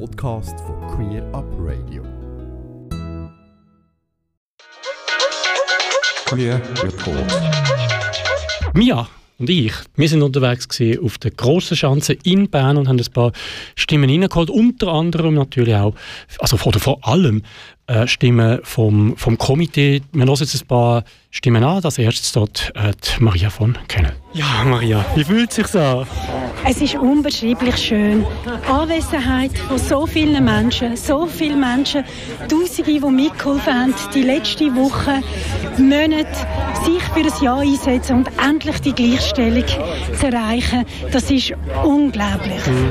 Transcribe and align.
Podcast 0.00 0.58
von 0.60 0.76
Queer 0.88 1.22
Up 1.32 1.44
Radio. 1.58 2.02
Queer 6.26 6.60
Report. 6.82 8.74
Mia 8.74 9.06
und 9.38 9.50
ich, 9.50 9.72
wir 9.94 10.08
sind 10.08 10.22
unterwegs 10.22 10.68
auf 11.02 11.18
der 11.18 11.30
grossen 11.30 11.76
Schanze 11.76 12.14
in 12.24 12.50
Bern 12.50 12.76
und 12.76 12.88
haben 12.88 12.98
ein 12.98 13.12
paar 13.12 13.32
Stimmen 13.76 14.10
reingeholt. 14.10 14.50
Unter 14.50 14.88
anderem 14.88 15.34
natürlich 15.34 15.74
auch, 15.76 15.94
also 16.38 16.56
vor 16.56 17.06
allem 17.06 17.42
äh, 17.86 18.06
Stimmen 18.06 18.60
vom, 18.62 19.16
vom 19.16 19.38
Komitee. 19.38 20.02
Wir 20.12 20.24
hören 20.24 20.36
jetzt 20.38 20.54
ein 20.54 20.66
paar 20.66 21.04
Stimmen 21.30 21.64
an. 21.64 21.84
Als 21.84 21.98
erstes 21.98 22.32
dort 22.32 22.72
äh, 22.74 22.92
Maria 23.18 23.50
von 23.50 23.76
Kennel. 23.88 24.14
Ja, 24.32 24.64
Maria, 24.64 25.04
wie 25.14 25.24
fühlt 25.24 25.50
es 25.50 25.56
sich 25.56 25.80
an? 25.80 26.06
Es 26.64 26.80
ist 26.80 26.94
unbeschreiblich 26.94 27.76
schön. 27.76 28.24
Anwesenheit 28.68 29.56
von 29.58 29.78
so 29.78 30.06
vielen 30.06 30.44
Menschen, 30.44 30.96
so 30.96 31.26
vielen 31.26 31.60
Menschen, 31.60 32.04
Tausende, 32.48 33.00
die 33.00 33.00
mitgeholfen 33.00 33.74
haben, 33.74 33.94
die 34.14 34.22
letzte 34.22 34.74
Woche, 34.74 35.22
Monate, 35.76 36.26
sich 36.84 37.02
für 37.02 37.20
ein 37.20 37.44
Ja 37.44 37.56
einsetzen 37.58 38.16
und 38.18 38.30
endlich 38.42 38.80
die 38.80 38.92
Gleichstellung 38.92 39.66
zu 40.18 40.26
erreichen, 40.26 40.84
das 41.12 41.30
ist 41.30 41.52
unglaublich. 41.84 42.66
Mhm. 42.66 42.90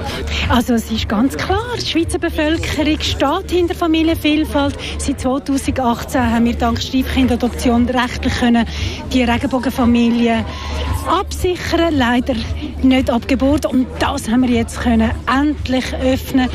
Also 0.50 0.76
es 0.76 0.92
ist 0.92 1.10
ganz 1.10 1.36
klar, 1.36 1.76
die 1.78 1.86
Schweizer 1.86 2.20
Bevölkerung 2.20 3.00
steht 3.02 3.52
hinter 3.52 3.76
Familienvielfalt. 3.76 4.78
Seit 4.98 5.20
2018 5.22 6.32
haben 6.32 6.46
wir 6.46 6.56
dank 6.56 6.82
Stiefkindadoption 6.82 7.90
rechtlich 7.90 8.34
können 8.40 8.66
die 9.12 9.24
Regenbogenfamilie 9.24 10.46
absichern, 11.08 11.96
leider 11.96 12.36
nicht 12.82 13.10
ab 13.10 13.24
und 13.72 13.88
das 14.00 14.30
haben 14.30 14.44
wir 14.44 14.50
jetzt 14.50 14.80
können 14.80 15.12
endlich 15.28 15.94
öffnen 15.96 16.50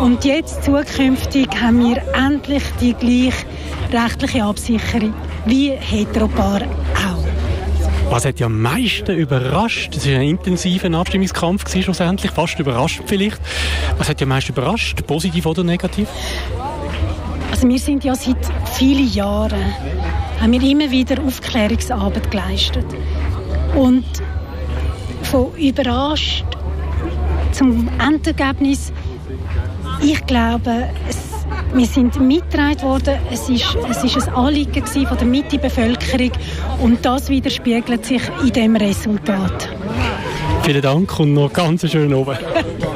und 0.00 0.24
jetzt 0.24 0.64
zukünftig 0.64 1.48
haben 1.60 1.80
wir 1.80 2.02
endlich 2.14 2.62
die 2.80 2.94
gleiche 2.94 3.46
rechtliche 3.92 4.44
Absicherung 4.44 5.14
wie 5.46 5.70
Heteropaar 5.70 6.62
auch. 6.62 7.22
Was 8.10 8.26
hat 8.26 8.40
ja 8.40 8.46
am 8.46 8.60
meisten 8.60 9.16
überrascht? 9.16 9.96
Es 9.96 10.06
war 10.06 10.16
ein 10.16 10.28
intensiver 10.28 10.92
Abstimmungskampf 10.92 11.64
schlussendlich, 11.82 12.30
fast 12.30 12.58
überrascht 12.58 13.00
vielleicht. 13.06 13.40
Was 13.96 14.08
hat 14.08 14.20
ja 14.20 14.24
am 14.24 14.28
meisten 14.28 14.52
überrascht, 14.52 15.06
positiv 15.06 15.46
oder 15.46 15.64
negativ? 15.64 16.08
Also 17.62 17.70
wir 17.74 17.78
sind 17.78 18.02
ja 18.02 18.16
seit 18.16 18.44
vielen 18.74 19.08
Jahren 19.12 19.62
haben 20.40 20.50
wir 20.50 20.62
immer 20.68 20.90
wieder 20.90 21.22
Aufklärungsarbeit 21.22 22.28
geleistet 22.28 22.84
und 23.76 24.04
von 25.22 25.54
überrascht 25.54 26.44
zum 27.52 27.88
Endergebnis. 28.04 28.92
Ich 30.02 30.26
glaube, 30.26 30.88
es, 31.08 31.46
wir 31.72 31.86
sind 31.86 32.18
mitgetragen 32.20 32.82
worden. 32.82 33.18
Es 33.30 33.48
ist, 33.48 33.76
es 33.88 34.02
ist 34.02 34.26
ein 34.26 34.34
Anliegen 34.34 34.84
von 34.84 35.16
der 35.16 35.26
Mitte-Bevölkerung 35.28 36.32
und 36.80 37.04
das 37.06 37.28
widerspiegelt 37.28 38.04
sich 38.04 38.22
in 38.42 38.52
dem 38.52 38.74
Resultat. 38.74 39.68
Vielen 40.64 40.82
Dank 40.82 41.20
und 41.20 41.34
noch 41.34 41.52
ganz 41.52 41.88
schönen 41.88 42.12
Abend. 42.12 42.40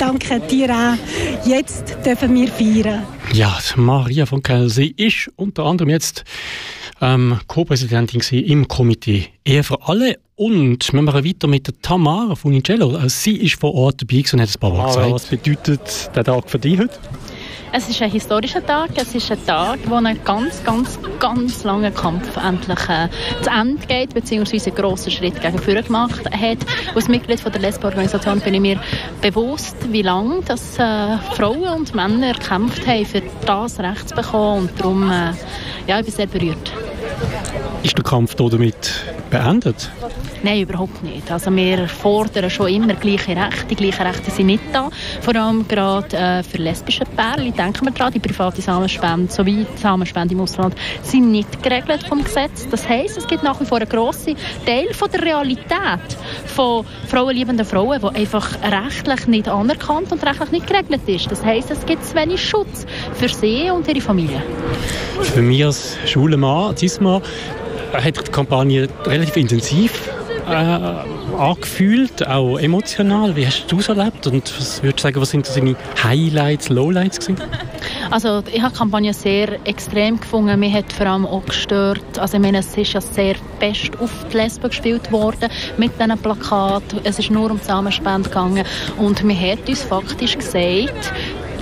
Danke 0.06 0.38
dir 0.38 0.70
auch. 0.70 1.46
Jetzt 1.48 1.96
dürfen 2.06 2.32
wir 2.32 2.46
feiern. 2.46 3.02
Ja, 3.32 3.58
Maria 3.74 4.24
von 4.24 4.40
Kelsey 4.40 4.94
ist 4.96 5.28
unter 5.34 5.64
anderem 5.64 5.90
jetzt 5.90 6.22
ähm, 7.00 7.40
Co-Präsidentin 7.48 8.20
im 8.20 8.68
Komitee 8.68 9.27
Ehe 9.44 9.64
für 9.64 9.82
alle. 9.88 10.20
Und 10.36 10.92
wir 10.92 11.02
machen 11.02 11.24
weiter 11.24 11.48
mit 11.48 11.66
der 11.66 11.74
Tamara 11.82 12.36
von 12.36 12.52
Funicello. 12.52 12.94
Also 12.94 13.08
sie 13.08 13.36
ist 13.36 13.58
vor 13.58 13.74
Ort 13.74 14.02
dabei 14.02 14.22
und 14.32 14.40
hat 14.40 14.48
ein 14.48 14.60
paar 14.60 14.72
Worte 14.77 14.86
gesagt. 14.86 15.12
Was 15.12 15.27
bedeutet 15.27 16.10
der 16.14 16.22
Tag 16.22 16.50
für 16.50 16.60
dich 16.60 16.78
heute? 16.78 17.00
Es 17.72 17.89
ist 17.89 18.00
ein 18.00 18.11
historischer 18.11 18.64
Tag. 18.64 18.91
Es 18.97 19.14
ist 19.14 19.31
ein 19.31 19.45
Tag, 19.47 19.78
wo 19.86 19.97
ein 19.97 20.19
ganz, 20.25 20.62
ganz, 20.64 20.98
ganz 21.19 21.64
langer 21.64 21.91
Kampf 21.91 22.36
endlich 22.36 22.78
äh, 22.89 23.08
zu 23.42 23.51
Ende 23.51 23.86
geht, 23.86 24.14
beziehungsweise 24.14 24.70
einen 24.70 24.77
grossen 24.77 25.11
Schritt 25.11 25.40
gegen 25.40 25.58
vorne 25.58 25.83
gemacht 25.83 26.24
hat. 26.30 26.58
Als 26.95 27.08
Mitglied 27.08 27.40
von 27.40 27.52
der 27.52 27.61
Lesbo-Organisation 27.61 28.40
bin 28.40 28.55
ich 28.55 28.61
mir 28.61 28.80
bewusst, 29.20 29.77
wie 29.90 30.02
lange 30.02 30.42
dass, 30.42 30.79
äh, 30.79 31.18
Frauen 31.35 31.68
und 31.68 31.95
Männer 31.95 32.33
gekämpft 32.33 32.86
haben, 32.86 33.05
für 33.05 33.23
das 33.45 33.79
Recht 33.80 34.08
zu 34.08 34.14
bekommen. 34.14 34.69
Und 34.69 34.80
darum, 34.80 35.11
äh, 35.11 35.33
ja, 35.86 35.98
ich 35.98 36.07
bin 36.07 36.14
sehr 36.14 36.27
berührt. 36.27 36.73
Ist 37.83 37.96
der 37.96 38.05
Kampf 38.05 38.35
damit 38.35 38.92
beendet? 39.30 39.90
Nein, 40.46 40.61
überhaupt 40.61 41.02
nicht. 41.02 41.29
Also 41.33 41.51
wir 41.57 41.89
fordern 41.89 42.48
schon 42.51 42.68
immer 42.68 42.95
gleiche 42.95 43.34
Rechte. 43.34 43.67
Die 43.68 43.74
gleichen 43.74 44.07
Rechte 44.07 44.30
sind 44.30 44.46
nicht 44.46 44.62
da. 44.73 44.90
Vor 45.20 45.34
allem 45.34 45.67
gerade 45.67 46.17
äh, 46.17 46.42
für 46.45 46.58
lesbische 46.58 47.05
Pärchen. 47.05 47.52
Denken 47.52 47.84
wir 47.84 47.90
daran, 47.90 48.12
die 48.12 48.20
private 48.20 48.62
Samenspende 48.62 49.33
sowie 49.33 49.67
die 49.77 49.83
Samenspende 49.83 50.34
im 50.34 50.40
Ausland 50.42 50.77
sind 51.02 51.33
nicht 51.33 51.64
geregelt 51.64 52.05
vom 52.08 52.23
Gesetz. 52.23 52.68
Das 52.70 52.89
heisst, 52.89 53.18
es 53.18 53.27
gibt 53.27 53.42
nach 53.42 53.61
wie 53.61 53.64
vor 53.64 53.79
einen 53.79 53.89
grossen 53.89 54.36
Teil 54.64 54.95
von 54.95 55.11
der 55.11 55.23
Realität 55.23 56.17
von 56.45 56.86
frauenliebenden 57.08 57.67
Frauen, 57.67 58.01
die 58.01 58.20
einfach 58.20 58.51
rechtlich 58.63 59.27
nicht 59.27 59.48
anerkannt 59.48 60.13
und 60.13 60.24
rechtlich 60.24 60.52
nicht 60.52 60.68
geregelt 60.68 61.08
ist. 61.08 61.28
Das 61.28 61.45
heisst, 61.45 61.73
es 61.73 61.84
gibt 61.86 62.05
zu 62.05 62.14
wenig 62.14 62.40
Schutz 62.40 62.86
für 63.14 63.28
sie 63.28 63.68
und 63.73 63.89
ihre 63.89 64.01
Familie. 64.01 64.40
Für 65.23 65.42
mich 65.42 65.64
als 65.64 65.96
schwuler 66.07 66.36
Mann, 66.36 66.77
Cisma, 66.77 67.20
hat 67.92 68.28
die 68.28 68.30
Kampagne 68.30 68.89
relativ 69.07 69.36
intensiv 69.36 69.90
äh, 70.46 71.36
angefühlt, 71.36 72.27
auch 72.27 72.58
emotional. 72.58 73.36
Wie 73.36 73.46
hast 73.46 73.67
du 73.68 73.79
es 73.79 73.89
erlebt 73.89 74.27
und 74.27 74.42
was 74.58 74.83
würdest 74.83 75.01
du 75.01 75.02
sagen, 75.02 75.20
was 75.20 75.30
sind 75.30 75.57
deine 75.57 75.77
Highlights, 76.02 76.68
Lowlights 76.68 77.20
gewesen? 77.20 77.42
Also 78.11 78.42
ich 78.52 78.62
habe 78.62 78.73
die 78.73 78.79
Kampagne 78.79 79.12
sehr 79.12 79.58
extrem 79.67 80.20
gefunden. 80.20 80.58
Mir 80.61 80.73
hat 80.73 80.92
vor 80.92 81.07
allem 81.07 81.27
auch 81.27 81.45
gestört, 81.45 82.18
also 82.18 82.36
ich 82.36 82.42
meine, 82.42 82.58
es 82.58 82.77
ist 82.77 82.92
ja 82.92 83.01
sehr 83.01 83.34
fest 83.58 83.90
auf 84.01 84.11
die 84.33 84.36
Lesben 84.36 84.68
gespielt 84.68 85.11
worden 85.11 85.51
mit 85.77 85.92
diesen 86.01 86.18
Plakaten. 86.18 87.01
Es 87.05 87.18
ist 87.18 87.30
nur 87.30 87.51
um 87.51 87.61
Zusammenspende 87.61 88.28
gegangen 88.28 88.64
und 88.98 89.23
mir 89.24 89.39
hat 89.39 89.68
uns 89.68 89.83
faktisch 89.83 90.36
gesagt, 90.39 91.13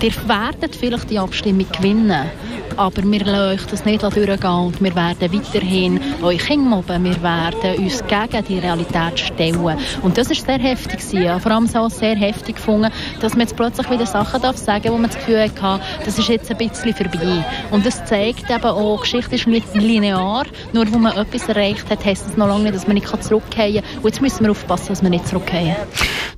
ihr 0.05 0.29
werdet 0.29 0.77
vielleicht 0.77 1.09
die 1.09 1.19
Abstimmung 1.19 1.67
gewinnen 1.73 2.29
aber 2.77 3.03
wir 3.05 3.25
lassen 3.25 3.55
euch 3.55 3.67
das 3.71 3.85
nicht 3.85 4.03
durchgehen 4.03 4.51
und 4.51 4.83
wir 4.83 4.95
werden 4.95 5.33
weiterhin 5.33 6.01
euch 6.23 6.45
hinmobben, 6.45 7.05
wir 7.05 7.23
werden 7.23 7.85
uns 7.85 8.03
gegen 8.07 8.45
die 8.49 8.59
Realität 8.59 9.19
stellen. 9.19 9.79
Und 10.03 10.19
das 10.19 10.29
war 10.29 10.37
sehr 10.37 10.59
heftig. 10.59 10.95
Gewesen. 10.99 11.41
Vor 11.41 11.53
allem 11.53 11.67
so 11.67 11.89
sehr 11.89 12.17
heftig 12.17 12.57
gefunden, 12.57 12.91
dass 13.21 13.33
man 13.33 13.43
jetzt 13.43 13.57
plötzlich 13.57 13.89
wieder 13.91 14.07
Sachen 14.07 14.41
darf 14.43 14.57
sagen 14.57 14.91
wo 14.91 14.99
man 14.99 15.11
das 15.11 15.17
Gefühl 15.17 15.43
hatte, 15.43 15.83
das 16.05 16.19
ist 16.19 16.29
jetzt 16.29 16.51
ein 16.51 16.57
bisschen 16.57 16.95
vorbei. 16.95 17.45
Und 17.71 17.87
das 17.87 18.05
zeigt 18.05 18.51
eben 18.51 18.65
auch, 18.65 19.01
Geschichte 19.01 19.35
ist 19.37 19.47
nicht 19.47 19.75
linear, 19.75 20.45
nur 20.73 20.93
wo 20.93 20.99
man 20.99 21.17
etwas 21.17 21.49
erreicht 21.49 21.89
hat, 21.91 22.05
heisst 22.05 22.27
das 22.27 22.37
noch 22.37 22.49
lange 22.49 22.65
nicht, 22.65 22.75
dass 22.75 22.87
man 22.87 22.95
nicht 22.95 23.23
zurückgehen 23.23 23.83
kann. 23.83 23.99
Und 24.03 24.05
jetzt 24.05 24.21
müssen 24.21 24.45
wir 24.45 24.51
aufpassen, 24.51 24.89
dass 24.89 25.03
wir 25.03 25.11
nicht 25.11 25.29
zurückgehen. 25.29 25.77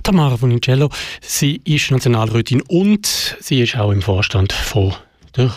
Tamara 0.06 0.40
Vonicello, 0.40 0.88
sie 1.20 1.60
ist 1.64 1.90
Nationalrätin 1.90 2.62
und 2.68 3.36
sie 3.40 3.62
ist 3.62 3.76
auch 3.76 3.90
im 3.90 4.02
Vorstand 4.02 4.52
von 4.52 4.94
der 5.36 5.50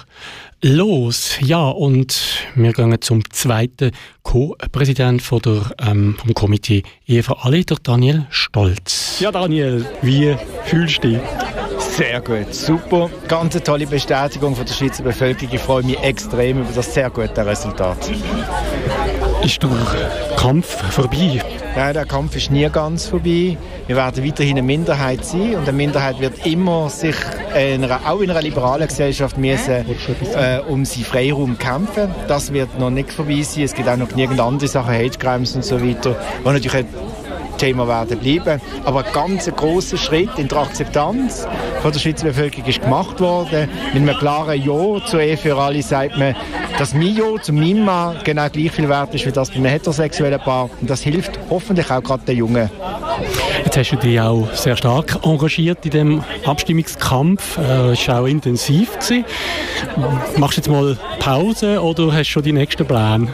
los. 0.64 1.38
Ja, 1.40 1.68
und 1.68 2.20
wir 2.56 2.74
gehen 2.74 3.00
zum 3.00 3.22
zweiten 3.30 3.92
Co-Präsident 4.24 5.22
ähm, 5.88 6.16
vom 6.18 6.34
Komitee 6.34 6.82
Ehe 7.06 7.22
für 7.22 7.44
alle, 7.44 7.64
der 7.64 7.78
Daniel 7.84 8.26
Stolz. 8.32 9.20
Ja, 9.20 9.32
Daniel, 9.32 9.86
wie 10.02 10.36
fühlst 10.66 11.04
du 11.04 11.10
dich? 11.10 11.20
Sehr 11.78 12.20
gut, 12.20 12.52
super. 12.52 13.12
Ganz 13.28 13.54
eine 13.54 13.64
tolle 13.64 13.86
Bestätigung 13.86 14.56
von 14.56 14.66
der 14.66 14.74
Schweizer 14.74 15.04
Bevölkerung. 15.04 15.54
Ich 15.54 15.62
freue 15.62 15.84
mich 15.84 16.00
extrem 16.00 16.62
über 16.62 16.72
das 16.74 16.92
sehr 16.92 17.12
gute 17.12 17.46
Resultat. 17.46 18.10
Ist 19.44 19.62
der 19.62 19.70
Kampf 20.38 20.66
vorbei? 20.92 21.40
Nein, 21.80 21.94
der 21.94 22.06
Kampf 22.06 22.36
ist 22.36 22.52
nie 22.52 22.68
ganz 22.70 23.06
vorbei. 23.06 23.56
Wir 23.88 23.96
werden 23.96 24.26
weiterhin 24.26 24.58
eine 24.58 24.64
Minderheit 24.64 25.24
sein 25.24 25.56
und 25.56 25.62
eine 25.62 25.72
Minderheit 25.72 26.20
wird 26.20 26.46
immer 26.46 26.90
sich 26.90 27.16
in 27.56 27.86
einer, 27.86 28.02
auch 28.06 28.20
in 28.20 28.30
einer 28.30 28.42
liberalen 28.42 28.86
Gesellschaft 28.86 29.38
müssen, 29.38 29.86
äh, 30.36 30.60
um 30.68 30.84
seinen 30.84 31.06
Freiraum 31.06 31.58
kämpfen. 31.58 32.10
Das 32.28 32.52
wird 32.52 32.78
noch 32.78 32.90
nicht 32.90 33.14
vorbei 33.14 33.44
sein. 33.44 33.64
Es 33.64 33.74
gibt 33.74 33.88
auch 33.88 33.96
noch 33.96 34.10
genügend 34.10 34.42
andere 34.42 34.68
Sachen, 34.68 34.94
Hate 34.94 35.18
Crimes 35.18 35.56
und 35.56 35.64
so 35.64 35.82
weiter, 35.82 36.18
die 36.42 36.50
natürlich 36.50 36.86
Thema 37.60 37.88
werden 37.88 38.18
bleiben. 38.18 38.60
Aber 38.86 39.06
ein 39.06 39.14
ganz 39.14 39.46
großer 39.46 39.98
Schritt 39.98 40.30
in 40.38 40.48
der 40.48 40.60
Akzeptanz 40.60 41.48
von 41.82 41.92
der 41.92 42.00
Schweizer 42.00 42.26
Bevölkerung 42.26 42.66
ist 42.68 42.82
gemacht 42.82 43.20
worden. 43.20 43.70
Mit 43.94 44.02
einem 44.02 44.18
klaren 44.18 44.62
Ja 44.62 45.06
zur 45.06 45.22
Ehe 45.22 45.38
für 45.38 45.56
alle 45.56 45.84
sagt 45.84 46.18
man, 46.18 46.36
dass 46.78 46.94
mein 46.94 47.16
Ja 47.16 47.40
zu 47.42 47.54
meinem 47.54 47.86
Mann 47.86 48.18
genau 48.24 48.50
gleich 48.50 48.72
viel 48.72 48.90
wert 48.90 49.14
ist 49.14 49.26
wie 49.26 49.32
das 49.32 49.50
bei 49.50 49.58
einem 49.58 49.66
heterosexuellen 49.66 50.40
Paar. 50.40 50.70
Und 50.80 50.90
das 50.90 51.02
hilft 51.02 51.40
hoffentlich 51.50 51.92
auch 51.92 52.02
gerade 52.02 52.24
den 52.26 52.38
Jungen. 52.38 52.70
Jetzt 53.66 53.78
hast 53.78 53.92
du 53.92 53.96
dich 53.98 54.20
auch 54.20 54.48
sehr 54.54 54.78
stark 54.78 55.20
engagiert 55.24 55.86
in 55.86 55.92
dem 55.92 56.24
Abstimmungskampf. 56.46 57.58
Äh, 57.58 57.92
es 57.92 58.08
war 58.08 58.22
auch 58.22 58.26
intensiv. 58.26 58.98
Machst 60.38 60.58
du 60.58 60.62
jetzt 60.62 60.70
mal 60.70 60.98
Pause 61.20 61.82
oder 61.82 62.14
hast 62.14 62.28
du 62.30 62.32
schon 62.32 62.44
die 62.44 62.54
nächsten 62.54 62.86
Pläne? 62.86 63.28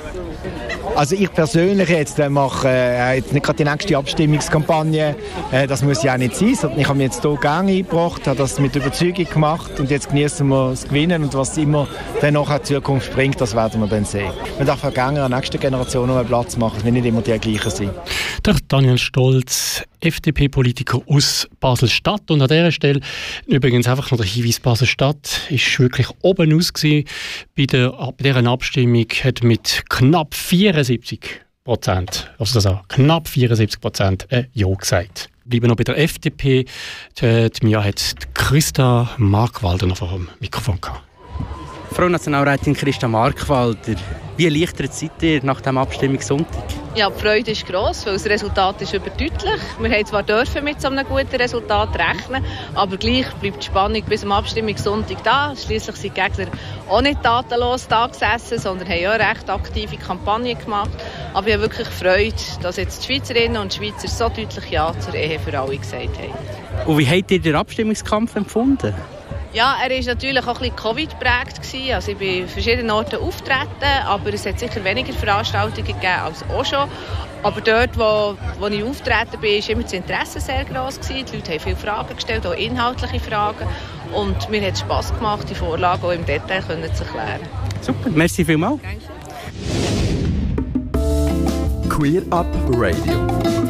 Also 0.95 1.15
ich 1.15 1.31
persönlich 1.33 1.89
jetzt 1.89 2.19
äh, 2.19 2.30
mache 2.30 2.69
äh, 2.69 3.18
jetzt 3.18 3.33
nicht 3.33 3.45
gerade 3.45 3.57
die 3.57 3.69
nächste 3.69 3.97
Abstimmungskampagne, 3.97 5.13
äh, 5.51 5.68
das 5.68 5.83
muss 5.83 6.01
ja 6.03 6.13
auch 6.13 6.18
nicht 6.18 6.38
sein, 6.38 6.56
ich 6.77 6.88
habe 6.88 6.97
mich 6.97 7.07
jetzt 7.07 7.21
hier 7.21 7.36
gerne 7.36 7.69
eingebracht, 7.69 8.25
habe 8.27 8.38
das 8.38 8.59
mit 8.62 8.77
Überzeugung 8.77 9.25
gemacht 9.25 9.77
und 9.77 9.92
jetzt 9.92 10.07
genießen 10.07 10.47
wir 10.47 10.69
das 10.69 10.86
Gewinnen 10.86 11.24
und 11.24 11.33
was 11.33 11.57
immer 11.57 11.89
dann 12.21 12.36
noch 12.36 12.50
in 12.50 12.63
Zukunft 12.63 13.13
bringt, 13.13 13.42
das 13.42 13.53
werden 13.53 13.81
wir 13.81 13.88
dann 13.88 14.06
sehen. 14.06 14.31
Man 14.57 14.68
darf 14.68 14.86
auch 14.86 14.94
gerne 14.94 15.19
der 15.19 15.27
nächsten 15.27 15.59
Generation 15.59 16.07
noch 16.07 16.15
einen 16.15 16.27
Platz 16.27 16.56
machen, 16.56 16.77
es 16.77 16.86
will 16.86 16.94
nicht 16.94 17.06
immer 17.06 17.21
die 17.21 17.38
gleichen 17.38 17.71
sein. 17.71 17.89
Der 18.45 18.57
Daniel 18.68 19.00
Stolz, 19.00 19.83
FDP-Politiker 20.01 21.01
aus 21.07 21.50
Basel-Stadt 21.59 22.30
und 22.30 22.44
an 22.44 22.47
dieser 22.47 22.71
Stelle 22.71 23.00
übrigens 23.47 23.88
einfach 23.88 24.12
noch 24.12 24.19
der 24.19 24.27
Hinweis, 24.27 24.59
Basel-Stadt 24.59 25.47
ist 25.50 25.80
wirklich 25.80 26.07
oben 26.21 26.56
aus 26.56 26.71
gewesen. 26.71 27.07
Bei, 27.57 27.65
der, 27.65 27.89
bei 27.89 28.13
dieser 28.19 28.45
Abstimmung 28.45 29.07
hat 29.24 29.42
mit 29.42 29.83
knapp 29.89 30.36
74 30.36 31.42
Prozent, 31.63 32.31
also 32.38 32.59
das 32.59 32.88
knapp 32.89 33.27
74 33.27 33.81
Prozent 33.81 34.31
äh, 34.31 34.44
Ja 34.53 34.71
gesagt. 34.71 35.31
Bleiben 35.45 35.68
noch 35.68 35.75
bei 35.75 35.83
der 35.83 35.97
FDP. 35.97 36.65
Die, 37.19 37.50
die 37.50 37.65
Mia 37.65 37.83
hat 37.83 38.13
Christa 38.36 39.09
Markwalder 39.18 39.88
noch 39.88 39.97
vor 39.97 40.09
dem 40.09 40.30
Mikrofon 40.39 40.80
gehabt. 40.80 41.01
Frau 41.95 42.09
Nationalrätin 42.09 42.74
Christa 42.74 43.07
Markwalder, 43.07 43.95
wie 44.36 44.44
erleichtert 44.44 44.94
seid 44.94 45.12
ihr 45.21 45.42
nach 45.45 45.62
dem 45.62 45.77
Abstimmungssonntag? 45.77 46.65
Ja, 46.94 47.09
die 47.09 47.21
Freude 47.21 47.51
ist 47.51 47.65
gross, 47.65 48.06
weil 48.06 48.15
das 48.15 48.25
Resultat 48.25 48.81
ist 48.81 48.94
überdeutlich. 48.94 49.62
Wir 49.80 49.89
haben 49.89 50.06
zwar 50.06 50.24
dürfen 50.24 50.65
mit 50.65 50.81
so 50.81 50.89
einem 50.89 51.06
guten 51.07 51.38
Resultat 51.38 51.97
rechnen, 51.97 52.44
aber 52.74 52.97
gleich 52.97 53.31
bleibt 53.36 53.63
die 53.63 53.68
Spannung 53.68 54.03
bis 54.03 54.21
zum 54.21 54.33
Abstimmungssonntag 54.33 55.24
da. 55.24 55.53
Schließlich 55.56 55.95
sind 55.95 56.18
die 56.18 56.21
Gegner 56.21 56.51
auch 56.89 57.01
nicht 57.01 57.24
tatenlos 57.24 57.88
da 57.88 58.07
gesessen, 58.07 58.59
sondern 58.59 58.89
haben 58.89 59.06
auch 59.07 59.12
eine 59.12 59.30
recht 59.30 59.50
aktive 59.50 59.95
Kampagne 59.95 60.56
gemacht. 60.56 60.92
Aber 61.33 61.47
ich 61.47 61.53
habe 61.53 61.63
wirklich 61.63 61.88
Freude, 61.88 62.36
dass 62.62 62.75
jetzt 62.75 63.07
die 63.07 63.13
Schweizerinnen 63.13 63.62
und 63.62 63.74
Schweizer 63.74 64.09
so 64.09 64.27
deutlich 64.27 64.69
Ja 64.69 64.94
zur 65.00 65.13
Ehe 65.13 65.39
für 65.39 65.57
alle 65.57 65.77
gesagt 65.77 66.19
haben. 66.19 66.88
Und 66.88 66.97
wie 66.97 67.07
habt 67.07 67.31
ihr 67.31 67.39
den 67.39 67.56
Abstimmungskampf 67.56 68.36
empfunden? 68.36 68.94
Ja, 69.56 69.78
er 69.81 69.90
war 69.90 70.06
natürlich 70.06 70.44
auch 70.44 70.62
ein 70.62 70.69
bisschen 70.69 70.75
Covid-prägt. 70.75 71.94
Also 71.94 72.12
ich 72.12 72.18
bin 72.18 72.44
an 72.44 72.50
verschiedenen 72.50 72.92
Orten 72.92 73.22
auftreten, 73.22 74.04
aber 74.06 74.34
es 74.34 74.46
hat 74.46 74.60
sicher 74.60 74.84
weniger 74.84 75.13
Veranstaltungen 75.13 75.88
gegeben 75.88 76.19
als 76.25 76.44
auch 76.50 76.66
schon. 76.66 76.90
Aber 77.42 77.62
dort, 77.62 77.98
wo, 77.98 78.36
wo 78.60 78.68
ich 78.68 78.84
auftreten 78.84 79.40
bin, 79.40 79.63
war 79.63 79.69
immer 79.69 79.84
das 79.84 79.94
Interesse 79.94 80.42
sehr 80.42 80.66
groß. 80.66 81.00
Die 81.00 81.19
Leute 81.19 81.54
haben 81.54 81.60
viele 81.62 81.75
Fragen 81.78 82.13
gestellt, 82.13 82.46
auch 82.46 82.52
inhaltliche 82.52 83.22
Fragen. 83.22 83.66
Und 84.13 84.50
mir 84.50 84.62
hat 84.62 84.74
es 84.74 84.81
Spass 84.81 85.16
gemacht, 85.16 85.50
die 85.50 85.56
Vorlagen 85.56 86.04
auch 86.04 86.12
im 86.12 86.25
Detail 86.25 86.62
zu 86.62 87.06
erklären. 87.06 87.40
Super, 87.80 88.10
merci 88.10 88.44
vielmals. 88.44 88.81
Queer 91.88 92.24
Up 92.30 92.48
Radio 92.74 93.65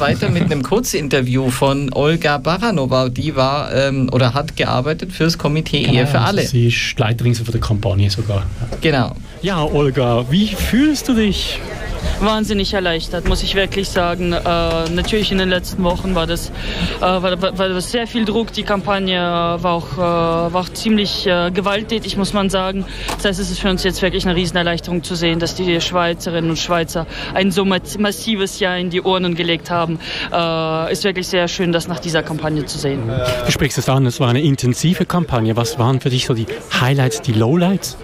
weiter 0.00 0.28
mit 0.28 0.44
einem 0.44 0.62
Kurzinterview 0.62 1.50
von 1.50 1.92
Olga 1.92 2.38
Baranova. 2.38 3.08
Die 3.08 3.36
war 3.36 3.72
ähm, 3.74 4.08
oder 4.12 4.34
hat 4.34 4.56
gearbeitet 4.56 5.12
fürs 5.12 5.38
Komitee 5.38 5.82
genau, 5.82 5.94
Ehe 5.94 6.06
für 6.06 6.20
alle. 6.20 6.40
Also 6.42 6.52
sie 6.52 6.68
ist 6.68 6.98
Leiterin 6.98 7.34
von 7.34 7.46
der 7.46 7.60
Kampagne 7.60 8.10
sogar. 8.10 8.44
Genau. 8.80 9.14
Ja, 9.42 9.62
Olga, 9.62 10.24
wie 10.30 10.48
fühlst 10.48 11.08
du 11.08 11.14
dich? 11.14 11.60
Wahnsinnig 12.20 12.74
erleichtert, 12.74 13.28
muss 13.28 13.42
ich 13.42 13.54
wirklich 13.54 13.88
sagen. 13.88 14.32
Äh, 14.32 14.88
natürlich 14.90 15.32
in 15.32 15.38
den 15.38 15.48
letzten 15.48 15.82
Wochen 15.84 16.14
war 16.14 16.26
das, 16.26 16.50
äh, 16.98 17.00
war, 17.00 17.40
war, 17.40 17.68
das 17.68 17.90
sehr 17.90 18.06
viel 18.06 18.24
Druck. 18.24 18.52
Die 18.52 18.62
Kampagne 18.62 19.18
war 19.18 19.72
auch, 19.72 19.92
äh, 19.94 19.98
war 20.52 20.62
auch 20.62 20.68
ziemlich 20.68 21.26
äh, 21.26 21.50
gewalttätig, 21.50 22.16
muss 22.16 22.32
man 22.32 22.50
sagen. 22.50 22.84
Das 23.16 23.26
heißt, 23.26 23.40
es 23.40 23.50
ist 23.50 23.60
für 23.60 23.70
uns 23.70 23.82
jetzt 23.84 24.02
wirklich 24.02 24.26
eine 24.26 24.36
Riesenerleichterung 24.36 25.02
zu 25.02 25.14
sehen, 25.14 25.38
dass 25.38 25.54
die 25.54 25.80
Schweizerinnen 25.80 26.50
und 26.50 26.58
Schweizer 26.58 27.06
ein 27.34 27.50
so 27.50 27.64
massives 27.64 28.60
Jahr 28.60 28.78
in 28.78 28.90
die 28.90 29.02
Urnen 29.02 29.34
gelegt 29.34 29.70
haben. 29.70 29.98
Äh, 30.32 30.92
ist 30.92 31.04
wirklich 31.04 31.28
sehr 31.28 31.48
schön, 31.48 31.72
das 31.72 31.88
nach 31.88 31.98
dieser 31.98 32.22
Kampagne 32.22 32.64
zu 32.64 32.78
sehen. 32.78 33.10
Du 33.44 33.52
sprichst 33.52 33.78
es 33.78 33.88
an, 33.88 34.06
es 34.06 34.20
war 34.20 34.28
eine 34.28 34.40
intensive 34.40 35.04
Kampagne. 35.04 35.56
Was 35.56 35.78
waren 35.78 36.00
für 36.00 36.10
dich 36.10 36.26
so 36.26 36.34
die 36.34 36.46
Highlights, 36.80 37.22
die 37.22 37.32
Lowlights? 37.32 37.96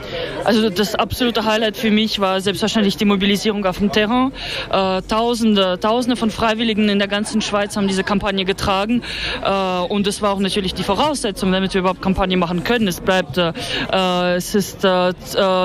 Also 0.44 0.70
das 0.70 0.94
absolute 0.94 1.44
Highlight 1.44 1.76
für 1.76 1.90
mich 1.90 2.18
war 2.18 2.40
selbstverständlich 2.40 2.96
die 2.96 3.04
Mobilisierung 3.04 3.64
auf 3.64 3.78
dem 3.78 3.90
Terrain. 3.90 4.01
Äh, 4.02 5.02
Tausende, 5.02 5.78
Tausende 5.80 6.16
von 6.16 6.30
Freiwilligen 6.30 6.88
in 6.88 6.98
der 6.98 7.08
ganzen 7.08 7.40
Schweiz 7.40 7.76
haben 7.76 7.88
diese 7.88 8.04
Kampagne 8.04 8.44
getragen 8.44 9.02
äh, 9.44 9.80
und 9.92 10.06
es 10.06 10.22
war 10.22 10.32
auch 10.32 10.38
natürlich 10.38 10.74
die 10.74 10.82
Voraussetzung, 10.82 11.52
damit 11.52 11.74
wir 11.74 11.80
überhaupt 11.80 12.02
Kampagne 12.02 12.36
machen 12.36 12.64
können. 12.64 12.88
Es 12.88 13.00
bleibt, 13.00 13.38
äh, 13.38 13.52
es 14.34 14.54
ist 14.54 14.84
äh, 14.84 15.10
äh, 15.10 15.12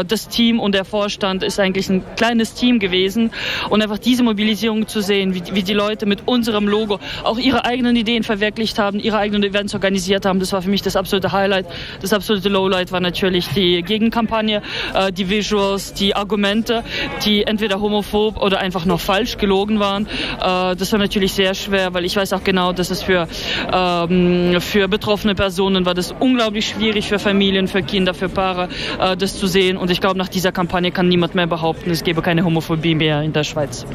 das 0.05 0.27
Team 0.27 0.59
und 0.59 0.73
der 0.73 0.85
Vorstand 0.85 1.43
ist 1.43 1.59
eigentlich 1.59 1.89
ein 1.89 2.03
kleines 2.15 2.53
Team 2.53 2.79
gewesen 2.79 3.31
und 3.69 3.81
einfach 3.81 3.97
diese 3.97 4.23
Mobilisierung 4.23 4.87
zu 4.87 5.01
sehen, 5.01 5.33
wie, 5.33 5.43
wie 5.53 5.63
die 5.63 5.73
Leute 5.73 6.05
mit 6.05 6.27
unserem 6.27 6.67
Logo 6.67 6.99
auch 7.23 7.37
ihre 7.37 7.65
eigenen 7.65 7.95
Ideen 7.95 8.23
verwirklicht 8.23 8.79
haben, 8.79 8.99
ihre 8.99 9.17
eigenen 9.17 9.43
Events 9.43 9.73
organisiert 9.73 10.25
haben, 10.25 10.39
das 10.39 10.53
war 10.53 10.61
für 10.61 10.69
mich 10.69 10.81
das 10.81 10.95
absolute 10.95 11.31
Highlight. 11.31 11.65
Das 12.01 12.13
absolute 12.13 12.49
Lowlight 12.49 12.91
war 12.91 12.99
natürlich 12.99 13.47
die 13.49 13.81
Gegenkampagne 13.81 14.61
äh, 14.93 15.11
die 15.11 15.29
Visuals, 15.29 15.93
die 15.93 16.15
Argumente, 16.15 16.83
die 17.25 17.43
entweder 17.43 17.79
homophob 17.79 18.26
oder 18.35 18.59
einfach 18.59 18.85
noch 18.85 18.99
falsch 18.99 19.37
gelogen 19.37 19.79
waren. 19.79 20.07
Äh, 20.41 20.75
das 20.75 20.91
war 20.91 20.99
natürlich 20.99 21.33
sehr 21.33 21.53
schwer, 21.53 21.93
weil 21.93 22.03
ich 22.03 22.15
weiß 22.15 22.33
auch 22.33 22.43
genau, 22.43 22.73
dass 22.73 22.91
es 22.91 23.01
für, 23.03 23.27
ähm, 23.71 24.59
für 24.59 24.87
betroffene 24.87 25.35
Personen 25.35 25.85
war 25.85 25.93
das 25.93 26.13
unglaublich 26.19 26.67
schwierig, 26.67 27.07
für 27.07 27.19
Familien, 27.19 27.67
für 27.67 27.81
Kinder, 27.81 28.13
für 28.13 28.29
Paare, 28.29 28.69
äh, 28.99 29.15
das 29.15 29.37
zu 29.37 29.47
sehen. 29.47 29.77
Und 29.77 29.91
ich 29.91 30.01
glaube, 30.01 30.17
nach 30.17 30.27
dieser 30.27 30.51
Kampagne 30.51 30.91
kann 30.91 31.07
niemand 31.07 31.35
mehr 31.35 31.47
behaupten, 31.47 31.91
es 31.91 32.03
gebe 32.03 32.21
keine 32.21 32.43
Homophobie 32.43 32.95
mehr 32.95 33.21
in 33.21 33.33
der 33.33 33.43
Schweiz. 33.43 33.85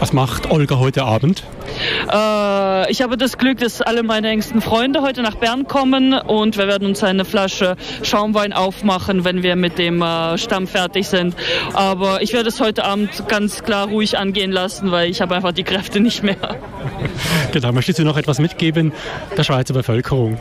Was 0.00 0.12
macht 0.12 0.50
Olga 0.50 0.78
heute 0.78 1.04
Abend? 1.04 1.44
Äh, 2.12 2.90
ich 2.90 3.02
habe 3.02 3.16
das 3.16 3.38
Glück, 3.38 3.58
dass 3.58 3.80
alle 3.80 4.02
meine 4.02 4.28
engsten 4.28 4.60
Freunde 4.60 5.02
heute 5.02 5.22
nach 5.22 5.36
Bern 5.36 5.66
kommen 5.66 6.12
und 6.12 6.56
wir 6.56 6.66
werden 6.66 6.86
uns 6.86 7.02
eine 7.02 7.24
Flasche 7.24 7.76
Schaumwein 8.02 8.52
aufmachen, 8.52 9.24
wenn 9.24 9.42
wir 9.42 9.56
mit 9.56 9.78
dem 9.78 10.02
äh, 10.02 10.38
Stamm 10.38 10.66
fertig 10.66 11.08
sind. 11.08 11.34
Aber 11.72 12.22
ich 12.22 12.32
werde 12.32 12.48
es 12.48 12.60
heute 12.60 12.84
Abend 12.84 13.28
ganz 13.28 13.62
klar 13.62 13.73
ruhig 13.82 14.16
angehen 14.16 14.52
lassen, 14.52 14.90
weil 14.92 15.10
ich 15.10 15.20
habe 15.20 15.34
einfach 15.34 15.52
die 15.52 15.64
Kräfte 15.64 16.00
nicht 16.00 16.22
mehr. 16.22 16.36
Genau, 17.52 17.72
möchtest 17.72 17.98
du 17.98 18.04
noch 18.04 18.16
etwas 18.16 18.38
mitgeben 18.38 18.92
der 19.36 19.44
Schweizer 19.44 19.74
Bevölkerung? 19.74 20.38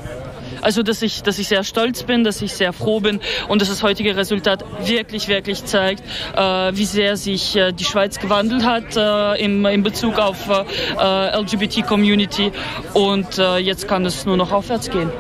Also, 0.62 0.82
dass 0.82 1.02
ich, 1.02 1.24
dass 1.24 1.40
ich 1.40 1.50
sehr 1.50 1.64
stolz 1.64 2.04
bin, 2.04 2.24
dass 2.24 2.42
ich 2.42 2.54
sehr 2.54 2.72
froh 2.72 3.02
bin 3.02 3.20
und 3.50 3.62
dass 3.62 3.68
das 3.68 3.84
heutige 3.84 4.16
Resultat 4.16 4.64
wirklich, 4.86 5.28
wirklich 5.28 5.66
zeigt, 5.66 6.04
äh, 6.36 6.42
wie 6.74 6.86
sehr 6.86 7.18
sich 7.18 7.56
äh, 7.58 7.74
die 7.74 7.84
Schweiz 7.84 8.20
gewandelt 8.20 8.64
hat 8.64 8.96
äh, 8.96 9.44
im, 9.44 9.66
in 9.66 9.84
Bezug 9.84 10.20
auf 10.20 10.50
äh, 10.50 11.38
LGBT-Community 11.38 12.54
und 12.94 13.38
äh, 13.38 13.58
jetzt 13.58 13.90
kann 13.90 14.06
es 14.06 14.26
nur 14.26 14.38
noch 14.38 14.52
aufwärts 14.54 14.90
gehen. 14.90 15.12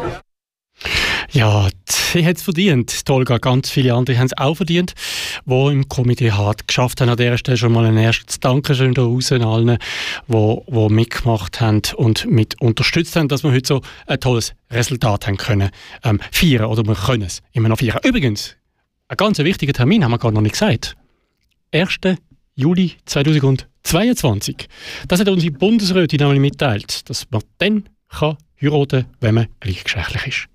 Ja, 1.31 1.67
sie 2.13 2.25
hat 2.25 2.37
es 2.37 2.43
verdient. 2.43 3.05
Tolga, 3.05 3.39
ganz 3.39 3.69
viele 3.69 3.93
andere 3.93 4.17
haben 4.17 4.27
es 4.27 4.37
auch 4.37 4.55
verdient, 4.55 4.93
die 5.45 5.67
im 5.71 5.89
Komitee 5.89 6.31
hart 6.31 6.67
geschafft 6.67 7.01
haben. 7.01 7.09
An 7.09 7.17
dieser 7.17 7.37
Stelle 7.37 7.57
schon 7.57 7.73
mal 7.73 7.85
ein 7.85 7.97
erstes 7.97 8.39
Dankeschön 8.39 8.93
da 8.93 9.01
raus 9.01 9.31
an 9.31 9.41
allen, 9.41 9.77
die, 10.27 10.57
die 10.67 10.89
mitgemacht 10.89 11.59
haben 11.59 11.81
und 11.97 12.29
mit 12.29 12.61
unterstützt 12.61 13.15
haben, 13.15 13.27
dass 13.27 13.43
wir 13.43 13.51
heute 13.51 13.67
so 13.67 13.81
ein 14.05 14.19
tolles 14.19 14.53
Resultat 14.71 15.27
haben 15.27 15.37
können 15.37 15.69
ähm, 16.03 16.19
feiern 16.31 16.65
oder 16.65 16.85
wir 16.85 16.95
können 16.95 17.23
es 17.23 17.41
immer 17.51 17.69
noch 17.69 17.79
feiern. 17.79 17.99
Übrigens, 18.03 18.55
ein 19.07 19.17
ganz 19.17 19.39
wichtiger 19.39 19.73
Termin 19.73 20.03
haben 20.03 20.11
wir 20.11 20.19
gerade 20.19 20.35
noch 20.35 20.41
nicht 20.41 20.53
gesagt. 20.53 20.95
1. 21.71 21.97
Juli 22.55 22.93
2022. 23.05 24.67
Das 25.07 25.19
hat 25.19 25.27
unsere 25.27 25.51
Bundesrätin 25.51 26.19
nämlich 26.19 26.39
mitteilt, 26.39 27.09
dass 27.09 27.29
man 27.31 27.41
dann 27.57 27.89
kann 28.07 28.37
heiraten 28.61 29.03
kann, 29.03 29.15
wenn 29.19 29.35
man 29.35 29.47
gleichgeschlechtlich 29.59 30.27
ist. 30.27 30.52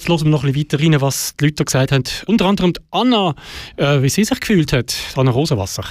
Jetzt 0.00 0.08
hören 0.08 0.24
wir 0.24 0.30
noch 0.30 0.44
ein 0.44 0.52
bisschen 0.54 0.80
weiter 0.80 0.82
rein, 0.82 1.00
was 1.02 1.36
die 1.36 1.44
Leute 1.44 1.62
gesagt 1.62 1.92
haben. 1.92 2.04
Unter 2.26 2.46
anderem 2.46 2.72
Anna, 2.90 3.34
äh, 3.76 4.00
wie 4.00 4.08
sie 4.08 4.24
sich 4.24 4.40
gefühlt 4.40 4.72
hat, 4.72 4.96
Anna 5.14 5.30
Rosenwasser. 5.30 5.84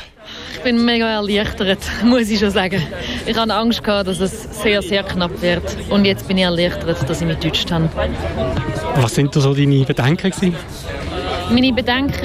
Ich 0.56 0.62
bin 0.62 0.84
mega 0.84 1.08
erleichtert, 1.08 1.78
muss 2.04 2.28
ich 2.28 2.40
schon 2.40 2.50
sagen. 2.50 2.82
Ich 3.28 3.38
hatte 3.38 3.54
Angst, 3.54 3.84
gehabt, 3.84 4.08
dass 4.08 4.20
es 4.20 4.64
sehr, 4.64 4.82
sehr 4.82 5.04
knapp 5.04 5.40
wird. 5.44 5.62
Und 5.92 6.06
jetzt 6.06 6.28
bin 6.28 6.40
ich 6.40 6.44
erleichtert, 6.44 7.08
dass 7.08 7.22
ich 7.22 7.28
mich 7.28 7.40
getäuscht 7.40 7.70
habe. 7.70 7.88
Was 8.96 9.14
sind 9.14 9.36
da 9.36 9.42
so 9.42 9.54
deine 9.54 9.86
Bedenken? 9.86 10.32
Gewesen? 10.32 10.56
Meine 11.52 11.72
Bedenken 11.72 12.24